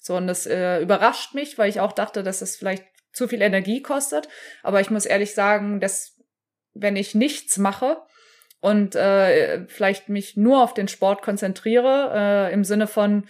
So, 0.00 0.16
und 0.16 0.26
das 0.26 0.46
äh, 0.46 0.80
überrascht 0.80 1.34
mich, 1.34 1.58
weil 1.58 1.68
ich 1.68 1.80
auch 1.80 1.92
dachte, 1.92 2.22
dass 2.22 2.40
es 2.40 2.56
vielleicht 2.56 2.86
zu 3.12 3.28
viel 3.28 3.42
Energie 3.42 3.82
kostet. 3.82 4.26
Aber 4.62 4.80
ich 4.80 4.88
muss 4.88 5.04
ehrlich 5.04 5.34
sagen, 5.34 5.80
dass 5.80 6.17
wenn 6.80 6.96
ich 6.96 7.14
nichts 7.14 7.58
mache 7.58 7.98
und 8.60 8.94
äh, 8.94 9.66
vielleicht 9.66 10.08
mich 10.08 10.36
nur 10.36 10.62
auf 10.62 10.74
den 10.74 10.88
Sport 10.88 11.22
konzentriere, 11.22 12.10
äh, 12.14 12.52
im 12.52 12.64
Sinne 12.64 12.86
von, 12.86 13.26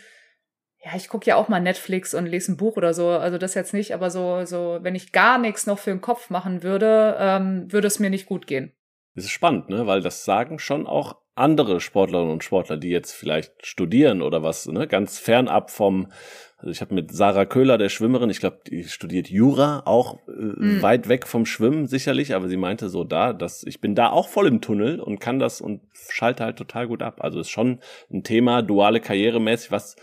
ja, 0.85 0.93
ich 0.97 1.09
gucke 1.09 1.27
ja 1.27 1.37
auch 1.37 1.49
mal 1.49 1.61
Netflix 1.61 2.15
und 2.15 2.27
lese 2.27 2.53
ein 2.53 2.57
Buch 2.57 2.77
oder 2.77 2.95
so, 2.95 3.09
also 3.09 3.37
das 3.39 3.55
jetzt 3.55 3.75
nicht, 3.75 3.93
aber 3.93 4.11
so, 4.11 4.45
so, 4.45 4.79
wenn 4.83 4.95
ich 4.95 5.13
gar 5.13 5.39
nichts 5.39 5.67
noch 5.67 5.79
für 5.79 5.91
den 5.91 6.01
Kopf 6.01 6.31
machen 6.31 6.63
würde, 6.63 7.17
ähm, 7.19 7.71
würde 7.73 7.89
es 7.89 7.99
mir 7.99 8.11
nicht 8.11 8.27
gut 8.27 8.47
gehen. 8.47 8.73
Das 9.15 9.25
ist 9.25 9.31
spannend, 9.33 9.69
ne? 9.69 9.87
Weil 9.87 10.01
das 10.01 10.25
sagen 10.25 10.61
schon 10.61 10.87
auch 10.87 11.17
andere 11.35 11.81
Sportlerinnen 11.81 12.33
und 12.33 12.45
Sportler, 12.45 12.77
die 12.77 12.91
jetzt 12.91 13.13
vielleicht 13.13 13.67
studieren 13.67 14.23
oder 14.23 14.45
was, 14.45 14.67
ne? 14.67 14.87
Ganz 14.87 15.19
fernab 15.19 15.71
vom 15.71 16.13
also 16.59 16.73
ich 16.73 16.81
habe 16.81 16.93
mit 16.93 17.13
Sarah 17.13 17.45
Köhler, 17.45 17.79
der 17.79 17.89
Schwimmerin, 17.89 18.31
ich 18.31 18.41
glaube, 18.41 18.59
die 18.67 18.83
studiert 18.83 19.29
Jura, 19.29 19.83
auch 19.85 20.19
äh, 20.27 20.33
mhm. 20.33 20.83
weit 20.83 21.09
weg 21.09 21.29
vom 21.29 21.47
Schwimmen 21.47 21.87
sicherlich, 21.87 22.35
aber 22.35 22.49
sie 22.49 22.57
meinte 22.57 22.89
so 22.89 23.05
da, 23.05 23.33
dass 23.33 23.63
ich 23.63 23.81
bin 23.81 23.95
da 23.95 24.11
auch 24.11 24.29
voll 24.29 24.49
im 24.49 24.61
Tunnel 24.61 25.01
und 25.01 25.21
kann 25.21 25.39
das 25.39 25.61
und 25.61 25.83
schalte 26.11 26.43
halt 26.43 26.57
total 26.57 26.89
gut 26.89 27.01
ab. 27.01 27.23
Also 27.23 27.39
ist 27.39 27.51
schon 27.51 27.79
ein 28.13 28.25
Thema, 28.25 28.63
duale 28.63 29.01
Karriere 29.01 29.41
mäßig, 29.41 29.71
was 29.71 29.95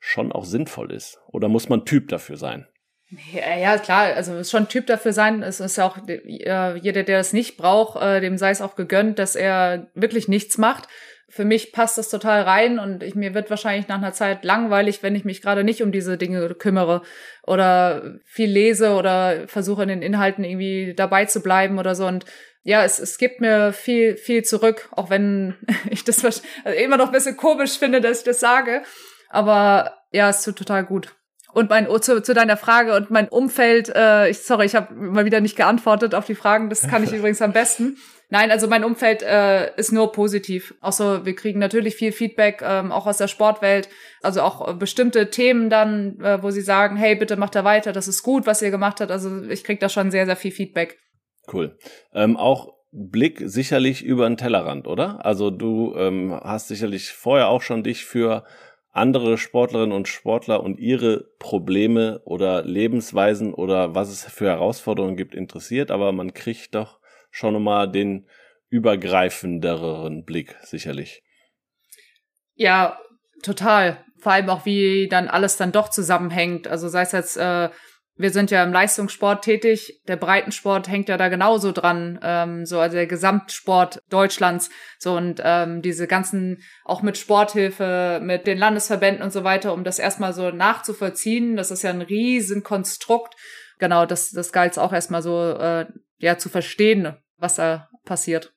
schon 0.00 0.32
auch 0.32 0.44
sinnvoll 0.44 0.90
ist. 0.90 1.20
Oder 1.28 1.48
muss 1.48 1.68
man 1.68 1.84
Typ 1.84 2.08
dafür 2.08 2.36
sein? 2.36 2.66
Ja, 3.32 3.56
ja, 3.56 3.78
klar, 3.78 4.14
also 4.14 4.34
es 4.34 4.42
ist 4.42 4.50
schon 4.50 4.68
Typ 4.68 4.86
dafür 4.86 5.12
sein. 5.12 5.44
Es 5.44 5.60
ist 5.60 5.76
ja 5.76 5.86
auch 5.86 5.96
äh, 6.08 6.76
jeder, 6.76 7.04
der 7.04 7.20
es 7.20 7.32
nicht 7.32 7.56
braucht, 7.56 8.02
äh, 8.02 8.20
dem 8.20 8.36
sei 8.36 8.50
es 8.50 8.62
auch 8.62 8.74
gegönnt, 8.74 9.20
dass 9.20 9.36
er 9.36 9.88
wirklich 9.94 10.26
nichts 10.26 10.58
macht 10.58 10.88
für 11.30 11.44
mich 11.44 11.72
passt 11.72 11.96
das 11.96 12.10
total 12.10 12.42
rein 12.42 12.78
und 12.78 13.02
ich, 13.02 13.14
mir 13.14 13.34
wird 13.34 13.50
wahrscheinlich 13.50 13.88
nach 13.88 13.98
einer 13.98 14.12
Zeit 14.12 14.44
langweilig, 14.44 15.02
wenn 15.02 15.14
ich 15.14 15.24
mich 15.24 15.40
gerade 15.40 15.64
nicht 15.64 15.82
um 15.82 15.92
diese 15.92 16.18
Dinge 16.18 16.54
kümmere 16.54 17.02
oder 17.46 18.18
viel 18.24 18.50
lese 18.50 18.94
oder 18.94 19.46
versuche 19.46 19.82
in 19.84 19.88
den 19.88 20.02
Inhalten 20.02 20.44
irgendwie 20.44 20.94
dabei 20.94 21.26
zu 21.26 21.40
bleiben 21.40 21.78
oder 21.78 21.94
so. 21.94 22.06
Und 22.06 22.24
ja, 22.62 22.84
es, 22.84 22.98
es 22.98 23.16
gibt 23.16 23.40
mir 23.40 23.72
viel, 23.72 24.16
viel 24.16 24.42
zurück, 24.42 24.88
auch 24.92 25.08
wenn 25.08 25.56
ich 25.90 26.04
das 26.04 26.24
also 26.24 26.42
immer 26.76 26.96
noch 26.96 27.06
ein 27.06 27.12
bisschen 27.12 27.36
komisch 27.36 27.78
finde, 27.78 28.00
dass 28.00 28.18
ich 28.18 28.24
das 28.24 28.40
sage. 28.40 28.82
Aber 29.28 29.98
ja, 30.10 30.28
es 30.28 30.42
tut 30.42 30.56
total 30.56 30.84
gut. 30.84 31.14
Und 31.52 31.70
mein 31.70 31.88
zu, 32.00 32.22
zu 32.22 32.34
deiner 32.34 32.56
Frage 32.56 32.94
und 32.94 33.10
mein 33.10 33.28
Umfeld, 33.28 33.88
äh, 33.94 34.28
ich 34.28 34.40
sorry, 34.40 34.66
ich 34.66 34.74
habe 34.74 34.94
mal 34.94 35.24
wieder 35.24 35.40
nicht 35.40 35.56
geantwortet 35.56 36.14
auf 36.14 36.26
die 36.26 36.34
Fragen, 36.34 36.70
das 36.70 36.88
kann 36.88 37.02
ich 37.04 37.12
übrigens 37.14 37.42
am 37.42 37.52
besten. 37.52 37.96
Nein, 38.30 38.52
also 38.52 38.68
mein 38.68 38.84
Umfeld 38.84 39.22
äh, 39.22 39.74
ist 39.76 39.92
nur 39.92 40.12
positiv. 40.12 40.74
So, 40.90 41.26
wir 41.26 41.34
kriegen 41.34 41.58
natürlich 41.58 41.96
viel 41.96 42.12
Feedback, 42.12 42.62
ähm, 42.64 42.92
auch 42.92 43.06
aus 43.06 43.18
der 43.18 43.26
Sportwelt. 43.26 43.88
Also 44.22 44.42
auch 44.42 44.68
äh, 44.68 44.74
bestimmte 44.74 45.30
Themen 45.30 45.68
dann, 45.68 46.20
äh, 46.20 46.40
wo 46.40 46.50
sie 46.50 46.60
sagen, 46.60 46.96
hey, 46.96 47.16
bitte 47.16 47.36
macht 47.36 47.56
da 47.56 47.64
weiter, 47.64 47.92
das 47.92 48.06
ist 48.06 48.22
gut, 48.22 48.46
was 48.46 48.62
ihr 48.62 48.70
gemacht 48.70 49.00
habt. 49.00 49.10
Also 49.10 49.42
ich 49.42 49.64
krieg 49.64 49.80
da 49.80 49.88
schon 49.88 50.12
sehr, 50.12 50.26
sehr 50.26 50.36
viel 50.36 50.52
Feedback. 50.52 50.98
Cool. 51.52 51.76
Ähm, 52.14 52.36
auch 52.36 52.74
Blick 52.92 53.42
sicherlich 53.44 54.04
über 54.04 54.28
den 54.28 54.36
Tellerrand, 54.36 54.86
oder? 54.86 55.24
Also 55.24 55.50
du 55.50 55.94
ähm, 55.96 56.32
hast 56.32 56.68
sicherlich 56.68 57.10
vorher 57.10 57.48
auch 57.48 57.62
schon 57.62 57.82
dich 57.82 58.04
für 58.04 58.44
andere 58.92 59.38
Sportlerinnen 59.38 59.94
und 59.94 60.08
Sportler 60.08 60.62
und 60.62 60.78
ihre 60.78 61.26
Probleme 61.38 62.20
oder 62.24 62.62
Lebensweisen 62.62 63.54
oder 63.54 63.94
was 63.94 64.10
es 64.10 64.24
für 64.24 64.46
Herausforderungen 64.46 65.16
gibt 65.16 65.34
interessiert, 65.34 65.90
aber 65.90 66.12
man 66.12 66.34
kriegt 66.34 66.74
doch 66.74 66.99
schon 67.30 67.54
nochmal 67.54 67.90
den 67.90 68.28
übergreifenderen 68.68 70.24
Blick, 70.24 70.56
sicherlich. 70.62 71.22
Ja, 72.54 72.98
total. 73.42 74.04
Vor 74.18 74.32
allem 74.32 74.50
auch, 74.50 74.66
wie 74.66 75.08
dann 75.08 75.28
alles 75.28 75.56
dann 75.56 75.72
doch 75.72 75.88
zusammenhängt. 75.88 76.68
Also 76.68 76.88
sei 76.88 77.02
es 77.02 77.12
jetzt 77.12 77.36
äh, 77.36 77.70
wir 78.20 78.30
sind 78.30 78.50
ja 78.50 78.62
im 78.62 78.72
Leistungssport 78.72 79.42
tätig. 79.42 80.02
Der 80.06 80.16
Breitensport 80.16 80.88
hängt 80.88 81.08
ja 81.08 81.16
da 81.16 81.28
genauso 81.28 81.72
dran, 81.72 82.20
ähm, 82.22 82.66
so 82.66 82.78
also 82.78 82.94
der 82.94 83.06
Gesamtsport 83.06 84.02
Deutschlands. 84.10 84.68
So 84.98 85.16
und 85.16 85.40
ähm, 85.42 85.80
diese 85.80 86.06
ganzen 86.06 86.62
auch 86.84 87.00
mit 87.00 87.16
Sporthilfe, 87.16 88.20
mit 88.22 88.46
den 88.46 88.58
Landesverbänden 88.58 89.22
und 89.22 89.32
so 89.32 89.42
weiter, 89.42 89.72
um 89.72 89.84
das 89.84 89.98
erstmal 89.98 90.34
so 90.34 90.50
nachzuvollziehen. 90.50 91.56
Das 91.56 91.70
ist 91.70 91.82
ja 91.82 91.88
ein 91.88 92.02
Riesenkonstrukt. 92.02 93.34
Genau, 93.80 94.06
das 94.06 94.30
das 94.30 94.52
galt 94.52 94.78
auch 94.78 94.92
erstmal 94.92 95.22
so 95.22 95.52
äh, 95.52 95.86
ja 96.18 96.38
zu 96.38 96.48
verstehen, 96.48 97.16
was 97.38 97.56
da 97.56 97.88
passiert. 98.04 98.54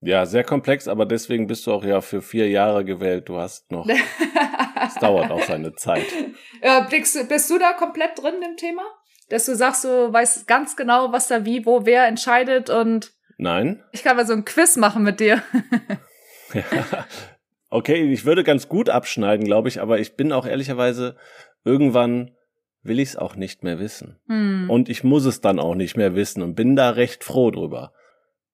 Ja, 0.00 0.26
sehr 0.26 0.44
komplex, 0.44 0.86
aber 0.86 1.06
deswegen 1.06 1.46
bist 1.46 1.66
du 1.66 1.72
auch 1.72 1.84
ja 1.84 2.02
für 2.02 2.20
vier 2.20 2.50
Jahre 2.50 2.84
gewählt. 2.84 3.28
Du 3.28 3.38
hast 3.38 3.70
noch. 3.70 3.88
Es 4.86 4.96
dauert 4.96 5.30
auch 5.30 5.42
seine 5.42 5.72
Zeit. 5.74 6.04
Ja, 6.62 6.80
bist, 6.80 7.28
bist 7.28 7.48
du 7.48 7.58
da 7.58 7.72
komplett 7.72 8.18
drin 8.20 8.34
im 8.44 8.56
Thema? 8.58 8.82
dass 9.28 9.46
du 9.46 9.56
sagst, 9.56 9.84
du 9.84 10.12
weißt 10.12 10.46
ganz 10.46 10.76
genau, 10.76 11.12
was 11.12 11.28
da 11.28 11.44
wie, 11.44 11.64
wo, 11.66 11.86
wer 11.86 12.06
entscheidet 12.06 12.70
und 12.70 13.12
Nein. 13.36 13.82
Ich 13.90 14.04
kann 14.04 14.16
mal 14.16 14.26
so 14.26 14.32
ein 14.32 14.44
Quiz 14.44 14.76
machen 14.76 15.02
mit 15.02 15.20
dir. 15.20 15.42
ja. 16.52 16.62
Okay, 17.70 18.12
ich 18.12 18.24
würde 18.24 18.44
ganz 18.44 18.68
gut 18.68 18.88
abschneiden, 18.88 19.44
glaube 19.44 19.66
ich, 19.66 19.80
aber 19.80 19.98
ich 19.98 20.14
bin 20.14 20.30
auch 20.30 20.46
ehrlicherweise 20.46 21.16
irgendwann 21.64 22.30
will 22.84 23.00
ich 23.00 23.10
es 23.10 23.16
auch 23.16 23.34
nicht 23.34 23.64
mehr 23.64 23.78
wissen. 23.78 24.20
Hm. 24.28 24.70
Und 24.70 24.88
ich 24.88 25.02
muss 25.02 25.24
es 25.24 25.40
dann 25.40 25.58
auch 25.58 25.74
nicht 25.74 25.96
mehr 25.96 26.14
wissen 26.14 26.42
und 26.42 26.54
bin 26.54 26.76
da 26.76 26.90
recht 26.90 27.24
froh 27.24 27.50
drüber. 27.50 27.92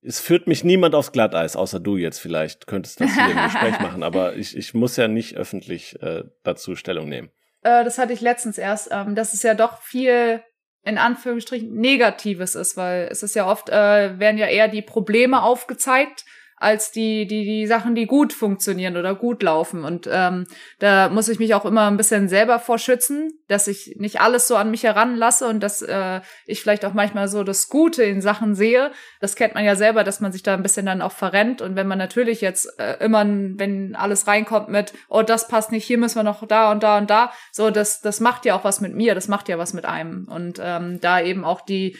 Es 0.02 0.18
führt 0.18 0.46
mich 0.46 0.64
niemand 0.64 0.94
aufs 0.94 1.12
Glatteis, 1.12 1.56
außer 1.56 1.78
du 1.78 1.98
jetzt 1.98 2.20
vielleicht 2.20 2.66
könntest 2.66 3.00
das 3.00 3.12
hier 3.12 3.30
im 3.30 3.42
Gespräch 3.44 3.80
machen, 3.80 4.02
aber 4.02 4.36
ich, 4.36 4.56
ich 4.56 4.72
muss 4.72 4.96
ja 4.96 5.08
nicht 5.08 5.36
öffentlich 5.36 6.00
äh, 6.00 6.24
dazu 6.42 6.74
Stellung 6.74 7.08
nehmen. 7.08 7.30
Äh, 7.62 7.84
das 7.84 7.98
hatte 7.98 8.14
ich 8.14 8.22
letztens 8.22 8.56
erst. 8.56 8.88
Ähm, 8.90 9.14
das 9.14 9.34
ist 9.34 9.42
ja 9.42 9.54
doch 9.54 9.82
viel 9.82 10.42
in 10.82 10.96
Anführungsstrichen 10.96 11.74
Negatives 11.74 12.54
ist, 12.54 12.76
weil 12.76 13.08
es 13.10 13.22
ist 13.22 13.34
ja 13.34 13.46
oft, 13.46 13.68
äh, 13.68 14.18
werden 14.18 14.38
ja 14.38 14.46
eher 14.46 14.68
die 14.68 14.80
Probleme 14.80 15.42
aufgezeigt 15.42 16.24
als 16.60 16.92
die, 16.92 17.26
die, 17.26 17.44
die 17.44 17.66
Sachen, 17.66 17.94
die 17.94 18.06
gut 18.06 18.34
funktionieren 18.34 18.98
oder 18.98 19.14
gut 19.14 19.42
laufen. 19.42 19.82
Und 19.82 20.08
ähm, 20.12 20.46
da 20.78 21.08
muss 21.08 21.28
ich 21.28 21.38
mich 21.38 21.54
auch 21.54 21.64
immer 21.64 21.90
ein 21.90 21.96
bisschen 21.96 22.28
selber 22.28 22.58
vorschützen, 22.58 23.32
dass 23.48 23.66
ich 23.66 23.96
nicht 23.98 24.20
alles 24.20 24.46
so 24.46 24.56
an 24.56 24.70
mich 24.70 24.82
heranlasse 24.82 25.48
und 25.48 25.60
dass 25.60 25.80
äh, 25.80 26.20
ich 26.46 26.60
vielleicht 26.60 26.84
auch 26.84 26.92
manchmal 26.92 27.28
so 27.28 27.44
das 27.44 27.70
Gute 27.70 28.04
in 28.04 28.20
Sachen 28.20 28.54
sehe. 28.54 28.92
Das 29.20 29.36
kennt 29.36 29.54
man 29.54 29.64
ja 29.64 29.74
selber, 29.74 30.04
dass 30.04 30.20
man 30.20 30.32
sich 30.32 30.42
da 30.42 30.52
ein 30.52 30.62
bisschen 30.62 30.84
dann 30.84 31.00
auch 31.00 31.12
verrennt. 31.12 31.62
Und 31.62 31.76
wenn 31.76 31.88
man 31.88 31.98
natürlich 31.98 32.42
jetzt 32.42 32.78
äh, 32.78 33.02
immer, 33.02 33.24
wenn 33.24 33.96
alles 33.96 34.26
reinkommt 34.26 34.68
mit, 34.68 34.92
oh, 35.08 35.22
das 35.22 35.48
passt 35.48 35.72
nicht, 35.72 35.86
hier 35.86 35.96
müssen 35.96 36.16
wir 36.16 36.24
noch 36.24 36.46
da 36.46 36.70
und 36.72 36.82
da 36.82 36.98
und 36.98 37.08
da, 37.08 37.32
so, 37.52 37.70
das, 37.70 38.02
das 38.02 38.20
macht 38.20 38.44
ja 38.44 38.54
auch 38.54 38.64
was 38.64 38.82
mit 38.82 38.94
mir, 38.94 39.14
das 39.14 39.28
macht 39.28 39.48
ja 39.48 39.56
was 39.56 39.72
mit 39.72 39.86
einem. 39.86 40.28
Und 40.28 40.60
ähm, 40.62 41.00
da 41.00 41.22
eben 41.22 41.42
auch 41.46 41.62
die 41.62 41.96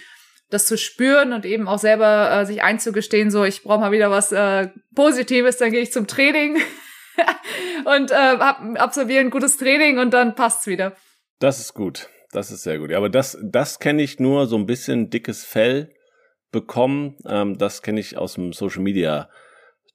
das 0.50 0.66
zu 0.66 0.76
spüren 0.76 1.32
und 1.32 1.44
eben 1.44 1.68
auch 1.68 1.78
selber 1.78 2.30
äh, 2.32 2.46
sich 2.46 2.62
einzugestehen, 2.62 3.30
so 3.30 3.44
ich 3.44 3.62
brauche 3.62 3.80
mal 3.80 3.92
wieder 3.92 4.10
was 4.10 4.32
äh, 4.32 4.68
Positives, 4.94 5.56
dann 5.56 5.70
gehe 5.70 5.80
ich 5.80 5.92
zum 5.92 6.06
Training 6.06 6.58
und 7.84 8.10
äh, 8.10 8.14
hab, 8.14 8.60
absolviere 8.78 9.20
ein 9.20 9.30
gutes 9.30 9.56
Training 9.56 9.98
und 9.98 10.12
dann 10.12 10.34
passt's 10.34 10.66
wieder. 10.66 10.94
Das 11.38 11.60
ist 11.60 11.74
gut. 11.74 12.08
Das 12.32 12.50
ist 12.50 12.62
sehr 12.62 12.78
gut. 12.78 12.90
Ja, 12.90 12.98
aber 12.98 13.08
das, 13.08 13.38
das 13.42 13.78
kenne 13.80 14.02
ich 14.02 14.20
nur 14.20 14.46
so 14.46 14.56
ein 14.56 14.66
bisschen 14.66 15.10
dickes 15.10 15.44
Fell 15.44 15.92
bekommen. 16.52 17.16
Ähm, 17.26 17.58
das 17.58 17.82
kenne 17.82 18.00
ich 18.00 18.16
aus 18.16 18.34
dem 18.34 18.52
Social 18.52 18.82
Media 18.82 19.28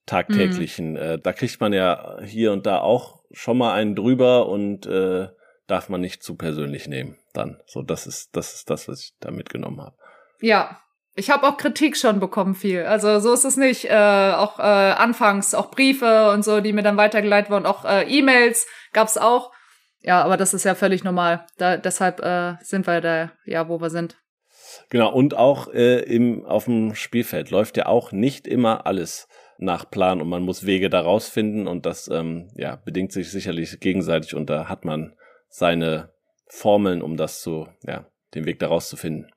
tagtäglichen. 0.06 0.92
Mhm. 0.92 0.98
Äh, 0.98 1.20
da 1.20 1.34
kriegt 1.34 1.60
man 1.62 1.74
ja 1.74 2.20
hier 2.24 2.52
und 2.52 2.66
da 2.66 2.80
auch 2.80 3.24
schon 3.32 3.58
mal 3.58 3.74
einen 3.74 3.96
drüber 3.96 4.48
und 4.48 4.86
äh, 4.86 5.30
darf 5.68 5.90
man 5.90 6.02
nicht 6.02 6.24
zu 6.24 6.36
persönlich 6.36 6.88
nehmen. 6.88 7.18
Dann 7.34 7.62
so, 7.66 7.82
das 7.82 8.06
ist 8.06 8.36
das 8.36 8.54
ist 8.54 8.70
das, 8.70 8.88
was 8.88 9.02
ich 9.02 9.14
da 9.20 9.32
mitgenommen 9.32 9.82
habe. 9.82 9.96
Ja, 10.46 10.80
ich 11.16 11.32
habe 11.32 11.48
auch 11.48 11.58
Kritik 11.58 11.98
schon 11.98 12.20
bekommen 12.20 12.54
viel. 12.54 12.84
Also 12.84 13.18
so 13.18 13.34
ist 13.34 13.46
es 13.46 13.58
nicht. 13.58 13.86
Äh, 13.86 13.96
auch 14.36 14.60
äh, 14.60 14.62
anfangs 14.62 15.56
auch 15.56 15.72
Briefe 15.72 16.30
und 16.30 16.46
so, 16.46 16.62
die 16.62 16.72
mir 16.72 16.84
dann 16.84 16.98
weitergeleitet 16.98 17.50
wurden. 17.50 17.66
Auch 17.66 17.84
äh, 17.84 18.04
E-Mails 18.04 18.68
gab's 18.94 19.18
auch. 19.18 19.52
Ja, 20.02 20.24
aber 20.24 20.38
das 20.38 20.54
ist 20.54 20.64
ja 20.64 20.76
völlig 20.76 21.04
normal. 21.04 21.48
Da, 21.58 21.78
deshalb 21.78 22.20
äh, 22.20 22.58
sind 22.62 22.86
wir 22.86 23.02
da, 23.02 23.32
ja, 23.46 23.68
wo 23.68 23.82
wir 23.82 23.90
sind. 23.90 24.18
Genau, 24.92 25.12
und 25.12 25.36
auch 25.36 25.74
äh, 25.74 26.02
im, 26.02 26.46
auf 26.46 26.66
dem 26.66 26.94
Spielfeld 26.94 27.50
läuft 27.50 27.76
ja 27.76 27.88
auch 27.88 28.12
nicht 28.12 28.46
immer 28.46 28.86
alles 28.86 29.28
nach 29.58 29.90
Plan 29.90 30.22
und 30.22 30.30
man 30.30 30.44
muss 30.44 30.68
Wege 30.68 30.92
daraus 30.92 31.28
finden 31.28 31.66
und 31.66 31.88
das 31.88 32.08
ähm, 32.08 32.52
ja, 32.54 32.76
bedingt 32.76 33.12
sich 33.12 33.32
sicherlich 33.32 33.80
gegenseitig 33.80 34.36
und 34.36 34.48
da 34.52 34.70
hat 34.70 34.86
man 34.86 35.16
seine 35.50 36.14
Formeln, 36.46 37.02
um 37.02 37.18
das 37.18 37.42
zu, 37.42 37.68
ja, 37.82 38.06
den 38.36 38.46
Weg 38.46 38.60
daraus 38.60 38.90
zu 38.90 38.96
finden 38.96 39.32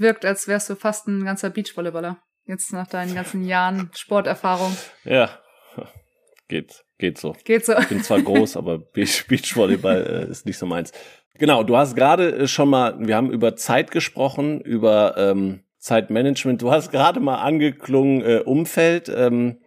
wirkt, 0.00 0.24
als 0.24 0.48
wärst 0.48 0.70
du 0.70 0.76
fast 0.76 1.06
ein 1.06 1.24
ganzer 1.24 1.50
Beachvolleyballer. 1.50 2.18
Jetzt 2.46 2.72
nach 2.72 2.88
deinen 2.88 3.14
ganzen 3.14 3.44
Jahren 3.44 3.90
Sporterfahrung. 3.94 4.76
Ja, 5.04 5.30
geht, 6.48 6.84
geht 6.98 7.18
so. 7.18 7.36
Geht 7.44 7.64
so. 7.64 7.78
Ich 7.78 7.88
bin 7.88 8.02
zwar 8.02 8.20
groß, 8.20 8.56
aber 8.56 8.78
Beachvolleyball 8.78 10.26
äh, 10.28 10.30
ist 10.30 10.46
nicht 10.46 10.58
so 10.58 10.66
meins. 10.66 10.92
Genau, 11.34 11.62
du 11.62 11.76
hast 11.76 11.94
gerade 11.94 12.34
äh, 12.34 12.48
schon 12.48 12.68
mal, 12.68 12.96
wir 12.98 13.16
haben 13.16 13.30
über 13.30 13.56
Zeit 13.56 13.90
gesprochen, 13.90 14.60
über 14.60 15.16
ähm, 15.16 15.60
Zeitmanagement. 15.78 16.60
Du 16.60 16.70
hast 16.70 16.90
gerade 16.90 17.20
mal 17.20 17.40
angeklungen, 17.40 18.22
äh, 18.22 18.42
Umfeld. 18.44 19.08
Ähm, 19.08 19.60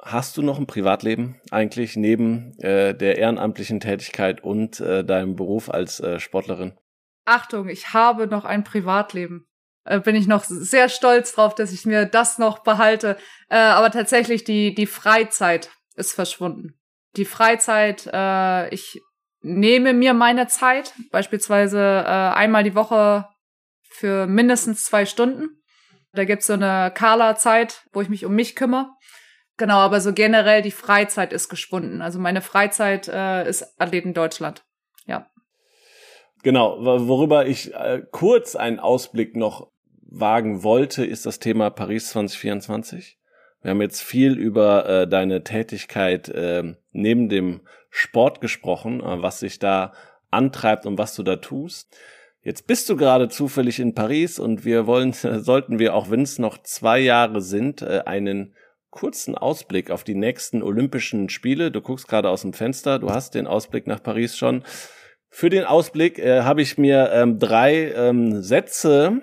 hast 0.00 0.36
du 0.36 0.42
noch 0.42 0.58
ein 0.58 0.66
Privatleben 0.66 1.40
eigentlich 1.50 1.96
neben 1.96 2.56
äh, 2.58 2.94
der 2.94 3.18
ehrenamtlichen 3.18 3.80
Tätigkeit 3.80 4.44
und 4.44 4.78
äh, 4.80 5.04
deinem 5.04 5.34
Beruf 5.34 5.70
als 5.70 6.00
äh, 6.00 6.20
Sportlerin? 6.20 6.74
Achtung, 7.24 7.68
ich 7.68 7.92
habe 7.92 8.26
noch 8.26 8.44
ein 8.44 8.64
Privatleben. 8.64 9.46
Äh, 9.84 10.00
bin 10.00 10.14
ich 10.14 10.26
noch 10.26 10.44
sehr 10.44 10.88
stolz 10.88 11.32
drauf, 11.32 11.54
dass 11.54 11.72
ich 11.72 11.86
mir 11.86 12.06
das 12.06 12.38
noch 12.38 12.60
behalte. 12.60 13.16
Äh, 13.48 13.56
aber 13.56 13.90
tatsächlich, 13.90 14.44
die, 14.44 14.74
die 14.74 14.86
Freizeit 14.86 15.70
ist 15.96 16.14
verschwunden. 16.14 16.74
Die 17.16 17.24
Freizeit, 17.24 18.08
äh, 18.12 18.68
ich 18.70 19.00
nehme 19.40 19.92
mir 19.92 20.14
meine 20.14 20.46
Zeit, 20.46 20.94
beispielsweise 21.10 21.78
äh, 21.78 22.08
einmal 22.08 22.64
die 22.64 22.74
Woche 22.74 23.28
für 23.82 24.26
mindestens 24.26 24.84
zwei 24.84 25.06
Stunden. 25.06 25.62
Da 26.12 26.24
gibt's 26.24 26.46
so 26.46 26.54
eine 26.54 26.92
Kala-Zeit, 26.94 27.82
wo 27.92 28.00
ich 28.00 28.08
mich 28.08 28.24
um 28.24 28.34
mich 28.34 28.56
kümmere. 28.56 28.88
Genau, 29.56 29.78
aber 29.78 30.00
so 30.00 30.12
generell 30.12 30.62
die 30.62 30.72
Freizeit 30.72 31.32
ist 31.32 31.48
geschwunden. 31.48 32.02
Also 32.02 32.18
meine 32.18 32.40
Freizeit 32.40 33.08
äh, 33.08 33.48
ist 33.48 33.80
Athleten 33.80 34.14
Deutschland. 34.14 34.64
Ja. 35.06 35.30
Genau, 36.44 36.76
worüber 36.84 37.46
ich 37.46 37.72
äh, 37.72 38.02
kurz 38.10 38.54
einen 38.54 38.78
Ausblick 38.78 39.34
noch 39.34 39.68
wagen 40.02 40.62
wollte, 40.62 41.02
ist 41.02 41.24
das 41.24 41.38
Thema 41.38 41.70
Paris 41.70 42.10
2024. 42.10 43.18
Wir 43.62 43.70
haben 43.70 43.80
jetzt 43.80 44.02
viel 44.02 44.34
über 44.38 44.86
äh, 44.86 45.08
deine 45.08 45.42
Tätigkeit 45.42 46.28
äh, 46.28 46.74
neben 46.92 47.30
dem 47.30 47.62
Sport 47.88 48.42
gesprochen, 48.42 49.00
äh, 49.00 49.22
was 49.22 49.40
sich 49.40 49.58
da 49.58 49.94
antreibt 50.30 50.84
und 50.84 50.98
was 50.98 51.14
du 51.14 51.22
da 51.22 51.36
tust. 51.36 51.96
Jetzt 52.42 52.66
bist 52.66 52.90
du 52.90 52.96
gerade 52.96 53.30
zufällig 53.30 53.80
in 53.80 53.94
Paris 53.94 54.38
und 54.38 54.66
wir 54.66 54.86
wollen, 54.86 55.12
sollten 55.14 55.78
wir, 55.78 55.94
auch 55.94 56.10
wenn 56.10 56.20
es 56.20 56.38
noch 56.38 56.58
zwei 56.58 57.00
Jahre 57.00 57.40
sind, 57.40 57.80
äh, 57.80 58.02
einen 58.04 58.54
kurzen 58.90 59.34
Ausblick 59.34 59.90
auf 59.90 60.04
die 60.04 60.14
nächsten 60.14 60.62
Olympischen 60.62 61.30
Spiele. 61.30 61.70
Du 61.70 61.80
guckst 61.80 62.06
gerade 62.06 62.28
aus 62.28 62.42
dem 62.42 62.52
Fenster, 62.52 62.98
du 62.98 63.08
hast 63.08 63.34
den 63.34 63.46
Ausblick 63.46 63.86
nach 63.86 64.02
Paris 64.02 64.36
schon. 64.36 64.62
Für 65.36 65.50
den 65.50 65.64
Ausblick 65.64 66.20
äh, 66.20 66.42
habe 66.42 66.62
ich 66.62 66.78
mir 66.78 67.10
ähm, 67.12 67.40
drei 67.40 67.90
ähm, 67.90 68.40
Sätze 68.40 69.20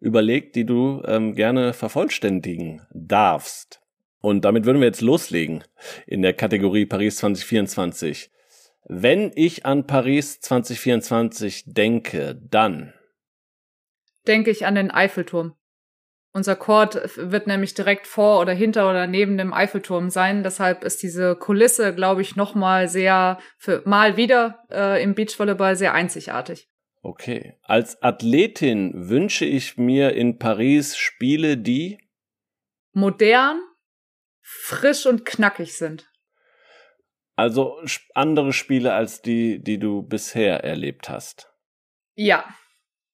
überlegt, 0.00 0.56
die 0.56 0.66
du 0.66 1.00
ähm, 1.06 1.36
gerne 1.36 1.72
vervollständigen 1.72 2.82
darfst. 2.92 3.80
Und 4.20 4.44
damit 4.44 4.64
würden 4.64 4.80
wir 4.80 4.88
jetzt 4.88 5.00
loslegen 5.00 5.62
in 6.08 6.22
der 6.22 6.32
Kategorie 6.32 6.86
Paris 6.86 7.18
2024. 7.18 8.32
Wenn 8.88 9.30
ich 9.36 9.64
an 9.64 9.86
Paris 9.86 10.40
2024 10.40 11.66
denke, 11.66 12.34
dann 12.50 12.92
denke 14.26 14.50
ich 14.50 14.66
an 14.66 14.74
den 14.74 14.90
Eiffelturm. 14.90 15.54
Unser 16.36 16.56
Court 16.56 17.00
wird 17.16 17.46
nämlich 17.46 17.74
direkt 17.74 18.08
vor 18.08 18.40
oder 18.40 18.52
hinter 18.52 18.90
oder 18.90 19.06
neben 19.06 19.38
dem 19.38 19.54
Eiffelturm 19.54 20.10
sein. 20.10 20.42
Deshalb 20.42 20.82
ist 20.82 21.00
diese 21.04 21.36
Kulisse, 21.36 21.94
glaube 21.94 22.22
ich, 22.22 22.34
noch 22.34 22.56
mal 22.56 22.88
sehr 22.88 23.38
für 23.56 23.82
mal 23.84 24.16
wieder 24.16 24.64
äh, 24.68 25.00
im 25.00 25.14
Beachvolleyball 25.14 25.76
sehr 25.76 25.94
einzigartig. 25.94 26.68
Okay. 27.02 27.56
Als 27.62 28.02
Athletin 28.02 29.08
wünsche 29.08 29.44
ich 29.44 29.76
mir 29.76 30.14
in 30.14 30.40
Paris 30.40 30.96
Spiele, 30.96 31.56
die 31.56 31.98
modern, 32.92 33.60
frisch 34.40 35.06
und 35.06 35.24
knackig 35.24 35.78
sind. 35.78 36.10
Also 37.36 37.80
andere 38.12 38.52
Spiele 38.52 38.92
als 38.92 39.22
die, 39.22 39.62
die 39.62 39.78
du 39.78 40.02
bisher 40.02 40.64
erlebt 40.64 41.08
hast. 41.08 41.52
Ja, 42.16 42.44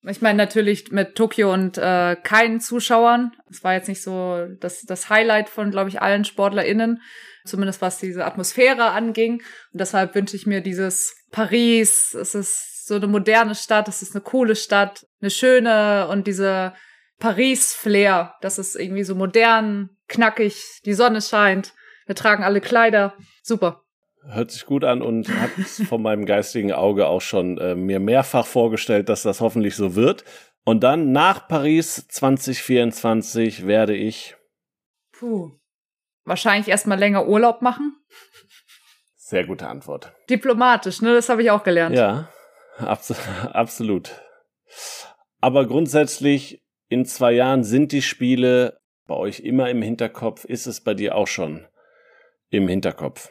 ich 0.04 0.22
meine 0.22 0.38
natürlich 0.38 0.90
mit 0.92 1.14
Tokio 1.14 1.52
und 1.52 1.76
äh, 1.76 2.16
keinen 2.16 2.60
Zuschauern. 2.60 3.32
Es 3.50 3.62
war 3.62 3.74
jetzt 3.74 3.88
nicht 3.88 4.02
so 4.02 4.46
das, 4.58 4.82
das 4.82 5.10
Highlight 5.10 5.48
von, 5.48 5.70
glaube 5.70 5.90
ich, 5.90 6.00
allen 6.00 6.24
SportlerInnen, 6.24 7.02
zumindest 7.44 7.82
was 7.82 7.98
diese 7.98 8.24
Atmosphäre 8.24 8.90
anging. 8.90 9.42
Und 9.72 9.80
deshalb 9.80 10.14
wünsche 10.14 10.36
ich 10.36 10.46
mir 10.46 10.62
dieses 10.62 11.14
Paris. 11.30 12.14
Es 12.14 12.34
ist 12.34 12.86
so 12.86 12.96
eine 12.96 13.06
moderne 13.06 13.54
Stadt, 13.54 13.88
es 13.88 14.02
ist 14.02 14.14
eine 14.14 14.22
coole 14.22 14.56
Stadt, 14.56 15.06
eine 15.20 15.30
schöne 15.30 16.08
und 16.08 16.26
diese 16.26 16.72
Paris-Flair, 17.20 18.34
das 18.40 18.58
ist 18.58 18.74
irgendwie 18.74 19.04
so 19.04 19.14
modern, 19.14 19.90
knackig, 20.08 20.80
die 20.84 20.94
Sonne 20.94 21.20
scheint, 21.20 21.74
wir 22.06 22.16
tragen 22.16 22.42
alle 22.42 22.60
Kleider. 22.60 23.14
Super. 23.42 23.84
Hört 24.22 24.50
sich 24.50 24.66
gut 24.66 24.84
an 24.84 25.02
und 25.02 25.28
hat 25.28 25.50
von 25.88 26.02
meinem 26.02 26.26
geistigen 26.26 26.72
Auge 26.72 27.06
auch 27.06 27.22
schon 27.22 27.58
äh, 27.58 27.74
mir 27.74 28.00
mehrfach 28.00 28.46
vorgestellt, 28.46 29.08
dass 29.08 29.22
das 29.22 29.40
hoffentlich 29.40 29.76
so 29.76 29.94
wird. 29.94 30.24
Und 30.64 30.84
dann 30.84 31.12
nach 31.12 31.48
Paris 31.48 32.06
2024 32.08 33.66
werde 33.66 33.94
ich. 33.94 34.36
Puh. 35.12 35.52
Wahrscheinlich 36.24 36.68
erstmal 36.68 36.98
länger 36.98 37.26
Urlaub 37.26 37.62
machen. 37.62 37.96
Sehr 39.16 39.46
gute 39.46 39.68
Antwort. 39.68 40.12
Diplomatisch, 40.28 41.00
ne? 41.02 41.14
Das 41.14 41.28
habe 41.28 41.42
ich 41.42 41.50
auch 41.50 41.62
gelernt. 41.62 41.96
Ja, 41.96 42.28
abs 42.78 43.14
absolut. 43.52 44.20
Aber 45.40 45.66
grundsätzlich 45.66 46.62
in 46.88 47.04
zwei 47.06 47.32
Jahren 47.32 47.64
sind 47.64 47.92
die 47.92 48.02
Spiele 48.02 48.80
bei 49.06 49.14
euch 49.14 49.40
immer 49.40 49.70
im 49.70 49.82
Hinterkopf. 49.82 50.44
Ist 50.44 50.66
es 50.66 50.82
bei 50.82 50.94
dir 50.94 51.14
auch 51.14 51.26
schon 51.26 51.66
im 52.50 52.68
Hinterkopf? 52.68 53.30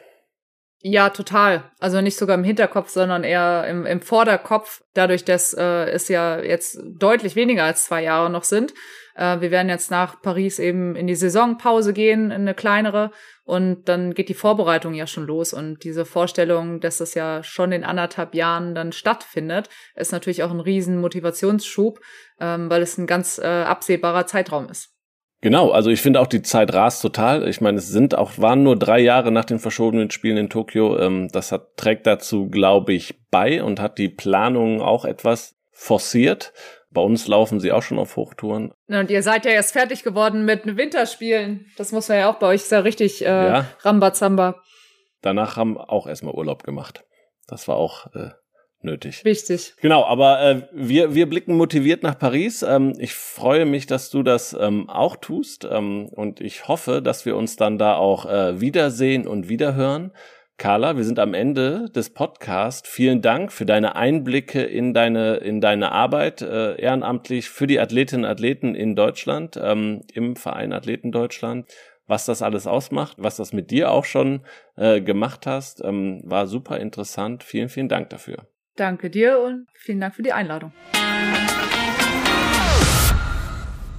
Ja, 0.82 1.10
total. 1.10 1.70
Also 1.78 2.00
nicht 2.00 2.16
sogar 2.16 2.36
im 2.36 2.44
Hinterkopf, 2.44 2.88
sondern 2.88 3.22
eher 3.22 3.66
im, 3.68 3.84
im 3.84 4.00
Vorderkopf. 4.00 4.82
Dadurch, 4.94 5.24
dass 5.26 5.52
äh, 5.52 5.90
es 5.90 6.08
ja 6.08 6.40
jetzt 6.40 6.80
deutlich 6.82 7.36
weniger 7.36 7.64
als 7.64 7.84
zwei 7.84 8.02
Jahre 8.02 8.30
noch 8.30 8.44
sind. 8.44 8.72
Äh, 9.14 9.42
wir 9.42 9.50
werden 9.50 9.68
jetzt 9.68 9.90
nach 9.90 10.22
Paris 10.22 10.58
eben 10.58 10.96
in 10.96 11.06
die 11.06 11.14
Saisonpause 11.14 11.92
gehen, 11.92 12.30
in 12.30 12.42
eine 12.42 12.54
kleinere. 12.54 13.10
Und 13.44 13.90
dann 13.90 14.14
geht 14.14 14.30
die 14.30 14.34
Vorbereitung 14.34 14.94
ja 14.94 15.06
schon 15.06 15.26
los. 15.26 15.52
Und 15.52 15.84
diese 15.84 16.06
Vorstellung, 16.06 16.80
dass 16.80 16.96
das 16.96 17.12
ja 17.12 17.42
schon 17.42 17.72
in 17.72 17.84
anderthalb 17.84 18.34
Jahren 18.34 18.74
dann 18.74 18.92
stattfindet, 18.92 19.68
ist 19.96 20.12
natürlich 20.12 20.42
auch 20.44 20.50
ein 20.50 20.60
riesen 20.60 20.98
Motivationsschub, 20.98 22.00
ähm, 22.40 22.70
weil 22.70 22.80
es 22.80 22.96
ein 22.96 23.06
ganz 23.06 23.38
äh, 23.38 23.44
absehbarer 23.44 24.26
Zeitraum 24.26 24.70
ist. 24.70 24.94
Genau, 25.42 25.70
also 25.70 25.88
ich 25.88 26.02
finde 26.02 26.20
auch 26.20 26.26
die 26.26 26.42
Zeit 26.42 26.74
rast 26.74 27.00
total. 27.00 27.48
Ich 27.48 27.62
meine, 27.62 27.78
es 27.78 27.88
sind 27.88 28.14
auch 28.14 28.32
waren 28.36 28.62
nur 28.62 28.78
drei 28.78 29.00
Jahre 29.00 29.32
nach 29.32 29.46
den 29.46 29.58
verschobenen 29.58 30.10
Spielen 30.10 30.36
in 30.36 30.50
Tokio. 30.50 30.98
Ähm, 30.98 31.28
das 31.32 31.50
hat, 31.50 31.76
trägt 31.76 32.06
dazu, 32.06 32.50
glaube 32.50 32.92
ich, 32.92 33.14
bei 33.30 33.62
und 33.62 33.80
hat 33.80 33.96
die 33.96 34.10
Planung 34.10 34.82
auch 34.82 35.06
etwas 35.06 35.56
forciert. 35.72 36.52
Bei 36.90 37.00
uns 37.00 37.26
laufen 37.26 37.58
sie 37.58 37.72
auch 37.72 37.82
schon 37.82 37.98
auf 37.98 38.16
Hochtouren. 38.16 38.72
Und 38.88 39.10
ihr 39.10 39.22
seid 39.22 39.46
ja 39.46 39.52
erst 39.52 39.72
fertig 39.72 40.02
geworden 40.02 40.44
mit 40.44 40.76
Winterspielen. 40.76 41.66
Das 41.78 41.92
muss 41.92 42.08
man 42.08 42.18
ja 42.18 42.30
auch 42.30 42.38
bei 42.38 42.48
euch 42.48 42.64
sehr 42.64 42.84
richtig 42.84 43.24
äh, 43.24 43.28
ja. 43.28 43.66
Rambazamba. 43.80 44.60
Danach 45.22 45.56
haben 45.56 45.78
auch 45.78 46.06
erstmal 46.06 46.34
Urlaub 46.34 46.64
gemacht. 46.64 47.04
Das 47.46 47.66
war 47.66 47.76
auch 47.76 48.12
äh, 48.14 48.30
nötig. 48.84 49.24
Wichtig. 49.24 49.74
Genau, 49.80 50.04
aber 50.04 50.40
äh, 50.42 50.62
wir, 50.72 51.14
wir 51.14 51.28
blicken 51.28 51.56
motiviert 51.56 52.02
nach 52.02 52.18
Paris. 52.18 52.62
Ähm, 52.62 52.94
ich 52.98 53.14
freue 53.14 53.66
mich, 53.66 53.86
dass 53.86 54.10
du 54.10 54.22
das 54.22 54.56
ähm, 54.58 54.88
auch 54.88 55.16
tust 55.16 55.66
ähm, 55.70 56.08
und 56.10 56.40
ich 56.40 56.68
hoffe, 56.68 57.02
dass 57.02 57.26
wir 57.26 57.36
uns 57.36 57.56
dann 57.56 57.78
da 57.78 57.96
auch 57.96 58.26
äh, 58.26 58.60
wiedersehen 58.60 59.26
und 59.26 59.48
wiederhören. 59.48 60.12
Carla, 60.56 60.98
wir 60.98 61.04
sind 61.04 61.18
am 61.18 61.32
Ende 61.32 61.88
des 61.88 62.10
Podcasts. 62.10 62.86
Vielen 62.86 63.22
Dank 63.22 63.50
für 63.50 63.64
deine 63.64 63.96
Einblicke 63.96 64.62
in 64.62 64.92
deine, 64.92 65.36
in 65.36 65.62
deine 65.62 65.90
Arbeit 65.90 66.42
äh, 66.42 66.78
ehrenamtlich 66.78 67.48
für 67.48 67.66
die 67.66 67.80
Athletinnen 67.80 68.26
und 68.26 68.30
Athleten 68.30 68.74
in 68.74 68.94
Deutschland, 68.94 69.58
ähm, 69.62 70.02
im 70.12 70.36
Verein 70.36 70.74
Athleten 70.74 71.12
Deutschland 71.12 71.66
was 72.10 72.26
das 72.26 72.42
alles 72.42 72.66
ausmacht, 72.66 73.16
was 73.20 73.36
das 73.36 73.52
mit 73.52 73.70
dir 73.70 73.92
auch 73.92 74.04
schon 74.04 74.40
äh, 74.76 75.00
gemacht 75.00 75.46
hast. 75.46 75.82
Ähm, 75.82 76.20
war 76.24 76.48
super 76.48 76.78
interessant. 76.78 77.44
Vielen, 77.44 77.68
vielen 77.68 77.88
Dank 77.88 78.10
dafür. 78.10 78.49
Danke 78.80 79.10
dir 79.10 79.38
und 79.40 79.66
vielen 79.74 80.00
Dank 80.00 80.14
für 80.14 80.22
die 80.22 80.32
Einladung. 80.32 80.72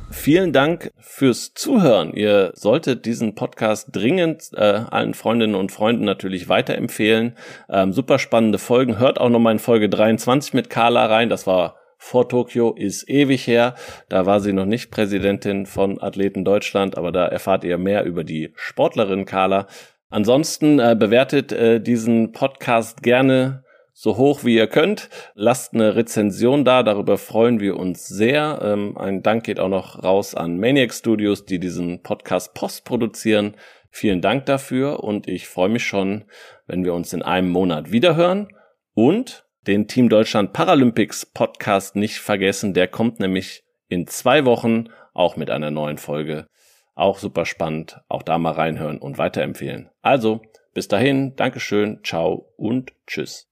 Vielen 0.09 0.53
Dank 0.53 0.89
fürs 0.97 1.53
Zuhören. 1.53 2.13
Ihr 2.13 2.51
solltet 2.55 3.05
diesen 3.05 3.35
Podcast 3.35 3.89
dringend 3.91 4.49
äh, 4.55 4.81
allen 4.89 5.13
Freundinnen 5.13 5.53
und 5.53 5.71
Freunden 5.71 6.03
natürlich 6.03 6.49
weiterempfehlen. 6.49 7.35
Ähm, 7.69 7.93
super 7.93 8.17
spannende 8.17 8.57
Folgen. 8.57 8.97
Hört 8.97 9.21
auch 9.21 9.29
nochmal 9.29 9.53
in 9.53 9.59
Folge 9.59 9.87
23 9.87 10.55
mit 10.55 10.71
Carla 10.71 11.05
rein. 11.05 11.29
Das 11.29 11.45
war 11.45 11.75
vor 11.99 12.27
Tokio, 12.27 12.73
ist 12.73 13.07
ewig 13.07 13.45
her. 13.45 13.75
Da 14.09 14.25
war 14.25 14.39
sie 14.39 14.51
noch 14.51 14.65
nicht 14.65 14.89
Präsidentin 14.89 15.67
von 15.67 16.01
Athleten 16.01 16.43
Deutschland, 16.43 16.97
aber 16.97 17.11
da 17.11 17.27
erfahrt 17.27 17.63
ihr 17.65 17.77
mehr 17.77 18.03
über 18.05 18.23
die 18.23 18.51
Sportlerin 18.55 19.25
Carla. 19.25 19.67
Ansonsten 20.09 20.79
äh, 20.79 20.95
bewertet 20.97 21.51
äh, 21.51 21.79
diesen 21.79 22.31
Podcast 22.31 23.03
gerne 23.03 23.63
so 23.93 24.17
hoch 24.17 24.43
wie 24.43 24.55
ihr 24.55 24.67
könnt. 24.67 25.09
Lasst 25.33 25.73
eine 25.73 25.95
Rezension 25.95 26.65
da, 26.65 26.83
darüber 26.83 27.17
freuen 27.17 27.59
wir 27.59 27.77
uns 27.77 28.07
sehr. 28.07 28.59
Ähm, 28.63 28.97
ein 28.97 29.23
Dank 29.23 29.43
geht 29.43 29.59
auch 29.59 29.69
noch 29.69 30.03
raus 30.03 30.35
an 30.35 30.59
Maniac 30.59 30.93
Studios, 30.93 31.45
die 31.45 31.59
diesen 31.59 32.01
Podcast 32.01 32.53
post 32.53 32.85
produzieren. 32.85 33.55
Vielen 33.89 34.21
Dank 34.21 34.45
dafür 34.45 35.03
und 35.03 35.27
ich 35.27 35.47
freue 35.47 35.69
mich 35.69 35.83
schon, 35.83 36.25
wenn 36.65 36.85
wir 36.85 36.93
uns 36.93 37.11
in 37.13 37.21
einem 37.21 37.49
Monat 37.49 37.91
wiederhören 37.91 38.47
und 38.93 39.45
den 39.67 39.87
Team 39.87 40.09
Deutschland 40.09 40.53
Paralympics 40.53 41.25
Podcast 41.25 41.95
nicht 41.95 42.19
vergessen. 42.19 42.73
Der 42.73 42.87
kommt 42.87 43.19
nämlich 43.19 43.63
in 43.87 44.07
zwei 44.07 44.45
Wochen 44.45 44.85
auch 45.13 45.35
mit 45.35 45.49
einer 45.49 45.71
neuen 45.71 45.97
Folge. 45.97 46.47
Auch 46.95 47.19
super 47.19 47.45
spannend. 47.45 47.99
Auch 48.07 48.23
da 48.23 48.37
mal 48.37 48.53
reinhören 48.53 48.97
und 48.97 49.17
weiterempfehlen. 49.17 49.89
Also, 50.01 50.41
bis 50.73 50.87
dahin, 50.87 51.35
Dankeschön, 51.35 51.99
ciao 52.03 52.53
und 52.57 52.93
tschüss. 53.07 53.50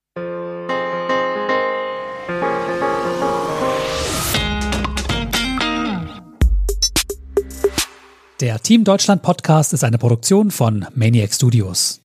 Der 8.39 8.57
Team 8.61 8.85
Deutschland 8.85 9.21
Podcast 9.21 9.73
ist 9.73 9.83
eine 9.83 9.97
Produktion 9.97 10.49
von 10.49 10.85
Maniac 10.95 11.33
Studios. 11.33 11.99